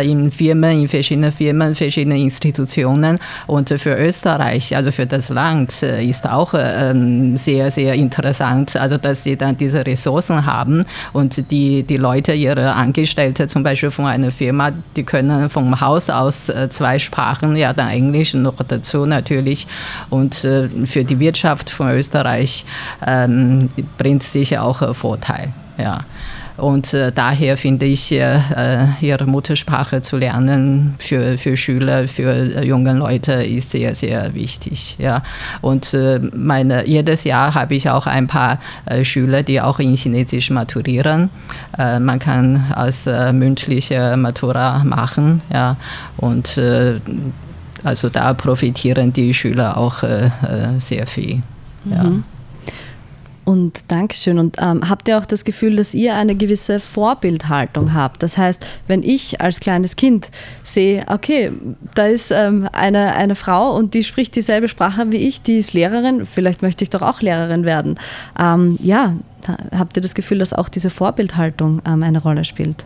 in 0.03 0.31
Firmen, 0.31 0.81
in 0.81 0.87
verschiedenen 0.87 1.31
Firmen, 1.31 1.75
verschiedenen 1.75 2.19
Institutionen. 2.19 3.19
Und 3.47 3.69
für 3.69 3.95
Österreich, 3.95 4.75
also 4.75 4.91
für 4.91 5.05
das 5.05 5.29
Land, 5.29 5.83
ist 5.83 6.27
auch 6.27 6.53
ähm, 6.55 7.37
sehr 7.37 7.52
sehr, 7.53 7.69
sehr 7.69 7.93
interessant, 7.93 8.75
also 8.75 8.97
dass 8.97 9.23
sie 9.23 9.35
dann 9.35 9.55
diese 9.55 9.85
Ressourcen 9.85 10.45
haben 10.45 10.85
und 11.13 11.51
die, 11.51 11.83
die 11.83 11.97
Leute, 11.97 12.33
ihre 12.33 12.73
Angestellte 12.73 13.47
zum 13.47 13.61
Beispiel 13.61 13.91
von 13.91 14.05
einer 14.05 14.31
Firma, 14.31 14.71
die 14.95 15.03
können 15.03 15.49
vom 15.51 15.79
Haus 15.79 16.09
aus 16.09 16.49
äh, 16.49 16.67
zwei 16.69 16.97
Sprachen, 16.97 17.55
ja 17.55 17.71
dann 17.73 17.89
Englisch 17.89 18.33
noch 18.33 18.55
dazu 18.67 19.05
natürlich 19.05 19.67
und 20.09 20.43
äh, 20.43 20.67
für 20.85 21.03
die 21.03 21.19
Wirtschaft 21.19 21.69
von 21.69 21.91
Österreich 21.91 22.65
ähm, 23.05 23.69
bringt 23.99 24.23
sicher 24.23 24.63
auch 24.63 24.95
Vorteil. 24.95 25.53
Ja. 25.77 25.99
Und 26.57 26.93
äh, 26.93 27.11
daher 27.11 27.57
finde 27.57 27.85
ich, 27.85 28.11
äh, 28.11 28.35
äh, 28.35 28.87
ihre 29.01 29.25
Muttersprache 29.25 30.01
zu 30.01 30.17
lernen 30.17 30.95
für, 30.99 31.37
für 31.37 31.57
Schüler, 31.57 32.07
für 32.07 32.31
äh, 32.31 32.65
junge 32.65 32.93
Leute 32.93 33.33
ist 33.33 33.71
sehr, 33.71 33.95
sehr 33.95 34.35
wichtig. 34.35 34.95
Ja. 34.99 35.23
Und 35.61 35.93
äh, 35.93 36.19
meine, 36.19 36.87
jedes 36.87 37.23
Jahr 37.23 37.55
habe 37.55 37.73
ich 37.75 37.89
auch 37.89 38.05
ein 38.05 38.27
paar 38.27 38.59
äh, 38.85 39.03
Schüler, 39.03 39.41
die 39.41 39.61
auch 39.61 39.79
in 39.79 39.95
Chinesisch 39.95 40.49
maturieren. 40.51 41.29
man 41.77 42.19
kann 42.19 42.71
als 42.75 43.05
mündliche 43.05 44.15
Matura 44.17 44.83
machen. 44.83 45.41
Ja. 45.51 45.77
Und 46.17 46.59
also 47.83 48.09
da 48.09 48.33
profitieren 48.33 49.13
die 49.13 49.33
Schüler 49.33 49.77
auch 49.77 50.03
sehr 50.79 51.07
viel. 51.07 51.41
Ja. 51.85 52.03
Mhm. 52.03 52.23
Und 53.45 53.91
Dankeschön. 53.91 54.39
Und 54.39 54.57
ähm, 54.61 54.89
habt 54.89 55.07
ihr 55.09 55.17
auch 55.17 55.25
das 55.25 55.43
Gefühl, 55.43 55.75
dass 55.75 55.93
ihr 55.93 56.15
eine 56.15 56.35
gewisse 56.35 56.79
Vorbildhaltung 56.79 57.93
habt? 57.93 58.23
Das 58.23 58.37
heißt, 58.37 58.65
wenn 58.87 59.03
ich 59.03 59.41
als 59.41 59.59
kleines 59.59 59.97
Kind 59.97 60.29
sehe, 60.63 61.03
okay, 61.07 61.51
da 61.93 62.05
ist 62.05 62.31
ähm, 62.31 62.69
eine, 62.71 63.15
eine 63.15 63.35
Frau 63.35 63.75
und 63.75 63.93
die 63.93 64.03
spricht 64.03 64.35
dieselbe 64.35 64.69
Sprache 64.69 65.11
wie 65.11 65.27
ich, 65.27 65.41
die 65.41 65.57
ist 65.57 65.73
Lehrerin, 65.73 66.25
vielleicht 66.25 66.61
möchte 66.61 66.83
ich 66.83 66.89
doch 66.89 67.01
auch 67.01 67.21
Lehrerin 67.21 67.65
werden. 67.65 67.99
Ähm, 68.39 68.77
ja, 68.81 69.13
habt 69.77 69.97
ihr 69.97 70.01
das 70.01 70.15
Gefühl, 70.15 70.39
dass 70.39 70.53
auch 70.53 70.69
diese 70.69 70.89
Vorbildhaltung 70.89 71.81
ähm, 71.85 72.03
eine 72.03 72.21
Rolle 72.21 72.45
spielt? 72.45 72.85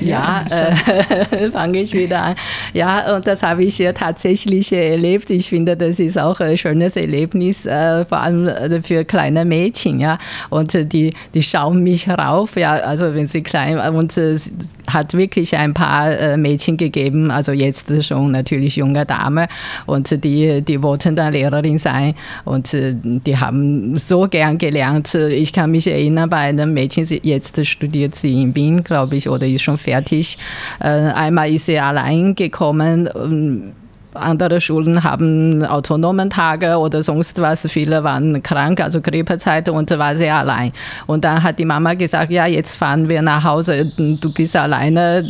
Ja, 0.00 0.44
äh, 0.50 1.50
fange 1.50 1.80
ich 1.80 1.92
wieder 1.92 2.22
an. 2.22 2.34
Ja, 2.72 3.14
und 3.16 3.26
das 3.26 3.42
habe 3.42 3.64
ich 3.64 3.82
tatsächlich 3.94 4.72
erlebt. 4.72 5.30
Ich 5.30 5.48
finde, 5.48 5.76
das 5.76 6.00
ist 6.00 6.18
auch 6.18 6.40
ein 6.40 6.56
schönes 6.56 6.96
Erlebnis, 6.96 7.66
äh, 7.66 8.04
vor 8.04 8.18
allem 8.18 8.46
äh, 8.46 8.82
für 8.82 9.04
kleine 9.04 9.44
Mädchen. 9.44 10.00
Ja, 10.00 10.18
und 10.50 10.92
die, 10.92 11.10
die 11.34 11.42
schauen 11.42 11.82
mich 11.82 12.08
rauf. 12.08 12.56
Ja, 12.56 12.74
also 12.74 13.14
wenn 13.14 13.26
sie 13.26 13.42
klein 13.42 13.78
und 13.94 14.16
es 14.16 14.52
hat 14.86 15.14
wirklich 15.14 15.56
ein 15.56 15.74
paar 15.74 16.10
äh, 16.10 16.36
Mädchen 16.36 16.76
gegeben, 16.76 17.30
also 17.30 17.52
jetzt 17.52 18.04
schon 18.04 18.32
natürlich 18.32 18.76
junge 18.76 19.06
Dame 19.06 19.48
und 19.86 20.24
die, 20.24 20.62
die 20.62 20.82
wollten 20.82 21.16
dann 21.16 21.32
Lehrerin 21.32 21.78
sein 21.78 22.14
und 22.44 22.72
äh, 22.74 22.94
die 22.94 23.36
haben 23.36 23.96
so 23.96 24.28
gern 24.28 24.58
gelernt. 24.58 25.14
Ich 25.14 25.52
kann 25.52 25.70
mich 25.70 25.86
erinnern, 25.86 26.28
bei 26.30 26.38
einem 26.38 26.72
Mädchen, 26.72 27.06
jetzt 27.22 27.64
studiert 27.66 28.14
sie 28.14 28.42
in 28.42 28.54
Wien, 28.54 28.82
glaube 28.84 29.16
ich, 29.16 29.28
oder 29.28 29.46
ist 29.46 29.62
schon 29.62 29.78
fertig. 29.84 30.38
Äh, 30.80 30.88
einmal 30.88 31.52
ist 31.52 31.66
sie 31.66 31.78
allein 31.78 32.34
gekommen 32.34 33.08
ähm, 33.14 33.72
andere 34.14 34.60
Schulen 34.60 35.02
haben 35.04 35.64
autonomen 35.64 36.30
Tage 36.30 36.76
oder 36.78 37.02
sonst 37.02 37.40
was. 37.40 37.66
Viele 37.70 38.04
waren 38.04 38.42
krank, 38.42 38.80
also 38.80 39.00
Grippezeit 39.00 39.68
und 39.68 39.90
war 39.90 40.16
sehr 40.16 40.36
allein. 40.36 40.72
Und 41.06 41.24
dann 41.24 41.42
hat 41.42 41.58
die 41.58 41.64
Mama 41.64 41.94
gesagt, 41.94 42.30
ja, 42.30 42.46
jetzt 42.46 42.76
fahren 42.76 43.08
wir 43.08 43.22
nach 43.22 43.44
Hause. 43.44 43.92
Du 43.96 44.32
bist 44.32 44.56
alleine, 44.56 45.22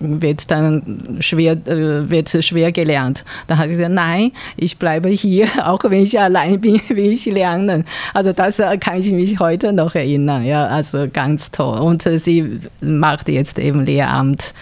wird 0.00 0.50
dann 0.50 1.18
schwer, 1.20 1.56
wird 1.64 2.30
schwer 2.44 2.72
gelernt. 2.72 3.24
Dann 3.46 3.58
hat 3.58 3.68
sie 3.68 3.76
gesagt, 3.76 3.92
nein, 3.92 4.32
ich 4.56 4.78
bleibe 4.78 5.08
hier, 5.08 5.46
auch 5.64 5.80
wenn 5.84 6.02
ich 6.02 6.18
allein 6.18 6.60
bin, 6.60 6.80
will 6.88 7.12
ich 7.12 7.26
lernen. 7.26 7.84
Also 8.14 8.32
das 8.32 8.60
kann 8.80 9.00
ich 9.00 9.12
mich 9.12 9.38
heute 9.38 9.72
noch 9.72 9.94
erinnern. 9.94 10.44
Ja, 10.44 10.66
also 10.66 11.06
ganz 11.12 11.50
toll. 11.50 11.78
Und 11.78 12.02
sie 12.02 12.58
macht 12.80 13.28
jetzt 13.28 13.58
eben 13.58 13.84
Lehramt 13.84 14.54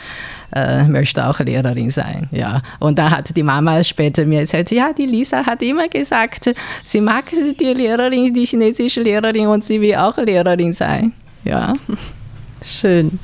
äh, 0.55 0.85
möchte 0.85 1.27
auch 1.27 1.39
Lehrerin 1.41 1.91
sein. 1.91 2.29
Ja. 2.31 2.63
Und 2.79 2.99
da 2.99 3.11
hat 3.11 3.37
die 3.37 3.43
Mama 3.43 3.83
später 3.85 4.25
mir 4.27 4.41
gesagt, 4.41 4.71
ja, 4.71 4.93
die 4.93 5.07
Lisa 5.07 5.45
hat 5.45 5.63
immer 5.63 5.89
gesagt, 5.89 6.53
sie 6.85 7.01
mag 7.01 7.25
die 7.31 7.73
Lehrerin, 7.73 8.33
die 8.33 8.45
chinesische 8.45 9.03
Lehrerin 9.03 9.47
und 9.47 9.65
sie 9.65 9.81
will 9.81 9.95
auch 9.95 10.17
Lehrerin 10.19 10.73
sein. 10.73 11.13
Ja. 11.45 11.75
Schön. 12.63 13.19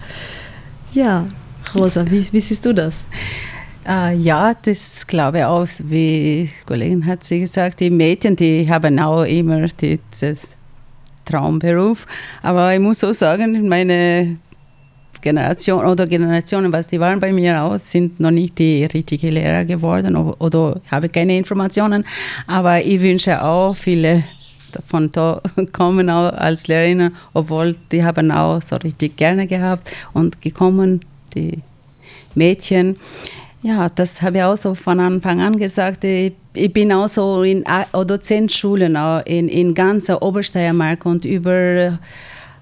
Ja, 0.93 1.27
Rosa, 1.75 2.05
wie, 2.09 2.27
wie 2.33 2.41
siehst 2.41 2.65
du 2.65 2.73
das? 2.73 3.05
Uh, 3.87 4.11
ja, 4.19 4.53
das 4.63 5.07
glaube 5.07 5.39
ich 5.39 5.45
auch, 5.45 5.69
wie 5.85 6.49
die 6.51 6.67
Kollegin 6.67 7.07
hat 7.07 7.23
sie 7.23 7.41
gesagt, 7.41 7.79
die 7.79 7.91
Mädchen, 7.91 8.35
die 8.35 8.69
haben 8.69 8.99
auch 8.99 9.23
immer 9.23 9.67
diesen 9.69 10.39
Traumberuf. 11.25 12.07
Aber 12.43 12.75
ich 12.75 12.81
muss 12.81 13.05
auch 13.05 13.13
sagen, 13.13 13.69
meine 13.69 14.39
Generation 15.21 15.85
oder 15.85 16.07
Generationen, 16.07 16.73
was 16.73 16.89
die 16.89 17.01
waren 17.01 17.21
bei 17.21 17.33
mir 17.33 17.63
auch, 17.63 17.79
sind 17.79 18.21
noch 18.21 18.31
nicht 18.31 18.59
die 18.59 18.85
richtigen 18.85 19.33
Lehrer 19.33 19.65
geworden 19.65 20.17
oder, 20.17 20.81
habe 20.91 21.09
keine 21.09 21.37
Informationen. 21.37 22.05
Aber 22.47 22.81
ich 22.81 23.01
wünsche 23.01 23.43
auch 23.43 23.75
viele 23.75 24.25
von 24.87 25.11
da 25.13 25.41
kommen 25.73 26.11
auch 26.11 26.33
als 26.33 26.69
Lehrerinnen, 26.69 27.15
obwohl 27.33 27.77
die 27.91 28.05
haben 28.05 28.31
auch 28.31 28.61
so 28.61 28.77
richtig 28.77 29.17
gerne 29.17 29.47
gehabt 29.47 29.91
und 30.13 30.41
gekommen, 30.43 31.01
die 31.35 31.59
Mädchen. 32.35 32.97
Ja, 33.63 33.89
das 33.89 34.23
habe 34.23 34.39
ich 34.39 34.43
auch 34.45 34.57
so 34.57 34.75
von 34.75 35.01
Anfang 35.01 35.41
an 35.41 35.59
gesagt. 35.59 36.05
Ich, 36.05 36.35
ich 36.55 36.73
bin 36.73 36.93
auch 36.93 37.09
so 37.09 37.43
in 37.43 37.65
oder 37.93 38.21
zehn 38.21 38.49
Schulen 38.49 38.97
auch 38.97 39.25
in, 39.25 39.49
in 39.49 39.75
ganzer 39.75 40.23
Obersteiermark 40.23 41.05
und 41.07 41.25
über 41.25 41.99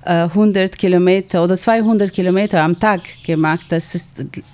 100 0.06 0.76
Kilometer 0.76 1.42
oder 1.42 1.56
200 1.56 2.12
Kilometer 2.12 2.62
am 2.62 2.78
Tag 2.78 3.00
gemacht. 3.24 3.66
Das 3.68 3.94
ist 3.94 4.12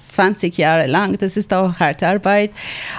20 0.08 0.56
Jahre 0.56 0.86
lang. 0.86 1.16
Das 1.18 1.36
ist 1.36 1.52
auch 1.52 1.74
harte 1.74 2.06
Arbeit. 2.06 2.50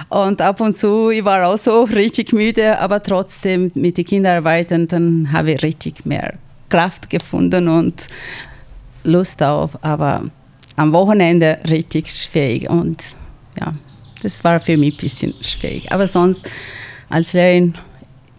Und 0.08 0.40
ab 0.40 0.60
und 0.60 0.76
zu, 0.76 1.10
ich 1.10 1.24
war 1.24 1.46
auch 1.46 1.56
so 1.56 1.82
richtig 1.94 2.32
müde, 2.32 2.78
aber 2.78 3.02
trotzdem 3.02 3.70
mit 3.74 3.96
den 3.96 4.04
Kindern 4.04 4.38
arbeiten, 4.38 4.88
dann 4.88 5.32
habe 5.32 5.52
ich 5.52 5.62
richtig 5.62 6.04
mehr 6.04 6.34
Kraft 6.68 7.08
gefunden 7.10 7.68
und 7.68 8.06
Lust 9.04 9.42
auf. 9.42 9.78
Aber 9.82 10.24
am 10.76 10.92
Wochenende 10.92 11.58
richtig 11.68 12.10
schwierig. 12.10 12.68
Und 12.68 13.02
ja, 13.58 13.74
das 14.22 14.42
war 14.44 14.60
für 14.60 14.76
mich 14.76 14.94
ein 14.94 15.00
bisschen 15.00 15.34
schwierig. 15.42 15.90
Aber 15.90 16.06
sonst 16.06 16.50
als 17.08 17.32
Lehrerin 17.32 17.74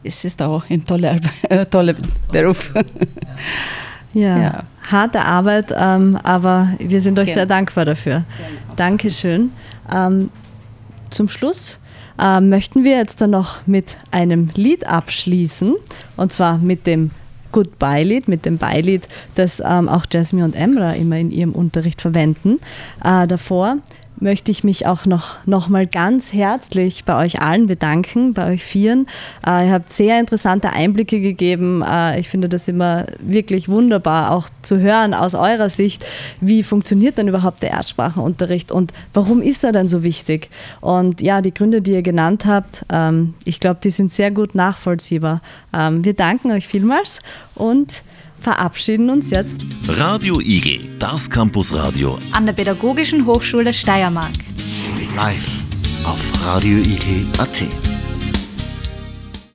es 0.03 0.25
ist 0.25 0.41
auch 0.41 0.63
ein 0.69 0.85
toller, 0.85 1.19
toller 1.69 1.95
Beruf. 2.31 2.71
Ja, 2.75 2.83
ja. 4.13 4.63
harte 4.89 5.23
Arbeit, 5.23 5.73
ähm, 5.77 6.17
aber 6.23 6.69
wir 6.79 7.01
sind 7.01 7.19
euch 7.19 7.27
Gerne. 7.27 7.39
sehr 7.39 7.45
dankbar 7.45 7.85
dafür. 7.85 8.23
Genau. 8.37 8.75
Dankeschön. 8.75 9.51
Ähm, 9.91 10.29
zum 11.09 11.29
Schluss 11.29 11.79
äh, 12.19 12.39
möchten 12.39 12.83
wir 12.83 12.97
jetzt 12.97 13.21
dann 13.21 13.31
noch 13.31 13.65
mit 13.67 13.97
einem 14.11 14.49
Lied 14.55 14.87
abschließen 14.87 15.75
und 16.17 16.33
zwar 16.33 16.57
mit 16.57 16.87
dem 16.87 17.11
Goodbye-Lied, 17.51 18.27
mit 18.27 18.45
dem 18.45 18.57
Beilied, 18.57 19.07
das 19.35 19.61
ähm, 19.65 19.87
auch 19.87 20.05
Jasmine 20.11 20.43
und 20.45 20.55
Emra 20.55 20.93
immer 20.93 21.17
in 21.17 21.31
ihrem 21.31 21.51
Unterricht 21.51 22.01
verwenden. 22.01 22.59
Äh, 23.03 23.27
davor 23.27 23.77
möchte 24.19 24.51
ich 24.51 24.63
mich 24.63 24.85
auch 24.85 25.05
noch, 25.05 25.37
noch 25.45 25.69
mal 25.69 25.85
ganz 25.85 26.33
herzlich 26.33 27.05
bei 27.05 27.17
euch 27.23 27.41
allen 27.41 27.67
bedanken, 27.67 28.33
bei 28.33 28.53
euch 28.53 28.63
Vieren. 28.63 29.07
Äh, 29.45 29.67
ihr 29.67 29.73
habt 29.73 29.91
sehr 29.91 30.19
interessante 30.19 30.71
Einblicke 30.71 31.19
gegeben. 31.19 31.83
Äh, 31.83 32.19
ich 32.19 32.29
finde 32.29 32.49
das 32.49 32.67
immer 32.67 33.05
wirklich 33.19 33.69
wunderbar, 33.69 34.31
auch 34.31 34.47
zu 34.61 34.79
hören 34.79 35.13
aus 35.13 35.35
eurer 35.35 35.69
Sicht, 35.69 36.05
wie 36.41 36.63
funktioniert 36.63 37.17
denn 37.17 37.27
überhaupt 37.27 37.63
der 37.63 37.71
Erdsprachenunterricht 37.71 38.71
und 38.71 38.93
warum 39.13 39.41
ist 39.41 39.63
er 39.63 39.71
denn 39.71 39.87
so 39.87 40.03
wichtig? 40.03 40.49
Und 40.81 41.21
ja, 41.21 41.41
die 41.41 41.53
Gründe, 41.53 41.81
die 41.81 41.91
ihr 41.91 42.01
genannt 42.01 42.45
habt, 42.45 42.85
ähm, 42.91 43.33
ich 43.45 43.59
glaube, 43.59 43.79
die 43.83 43.89
sind 43.89 44.11
sehr 44.11 44.31
gut 44.31 44.55
nachvollziehbar. 44.55 45.41
Ähm, 45.73 46.05
wir 46.05 46.13
danken 46.13 46.51
euch 46.51 46.67
vielmals 46.67 47.19
und 47.55 48.03
verabschieden 48.43 49.09
uns 49.09 49.29
jetzt. 49.31 49.65
Radio 49.87 50.39
Igel, 50.39 50.81
das 50.99 51.29
Campusradio 51.29 52.19
an 52.33 52.45
der 52.45 52.53
Pädagogischen 52.53 53.25
Hochschule 53.25 53.73
Steiermark. 53.73 54.33
Live 55.15 55.63
auf 56.05 56.45
Radio 56.45 56.79
Igel.at. 56.79 57.92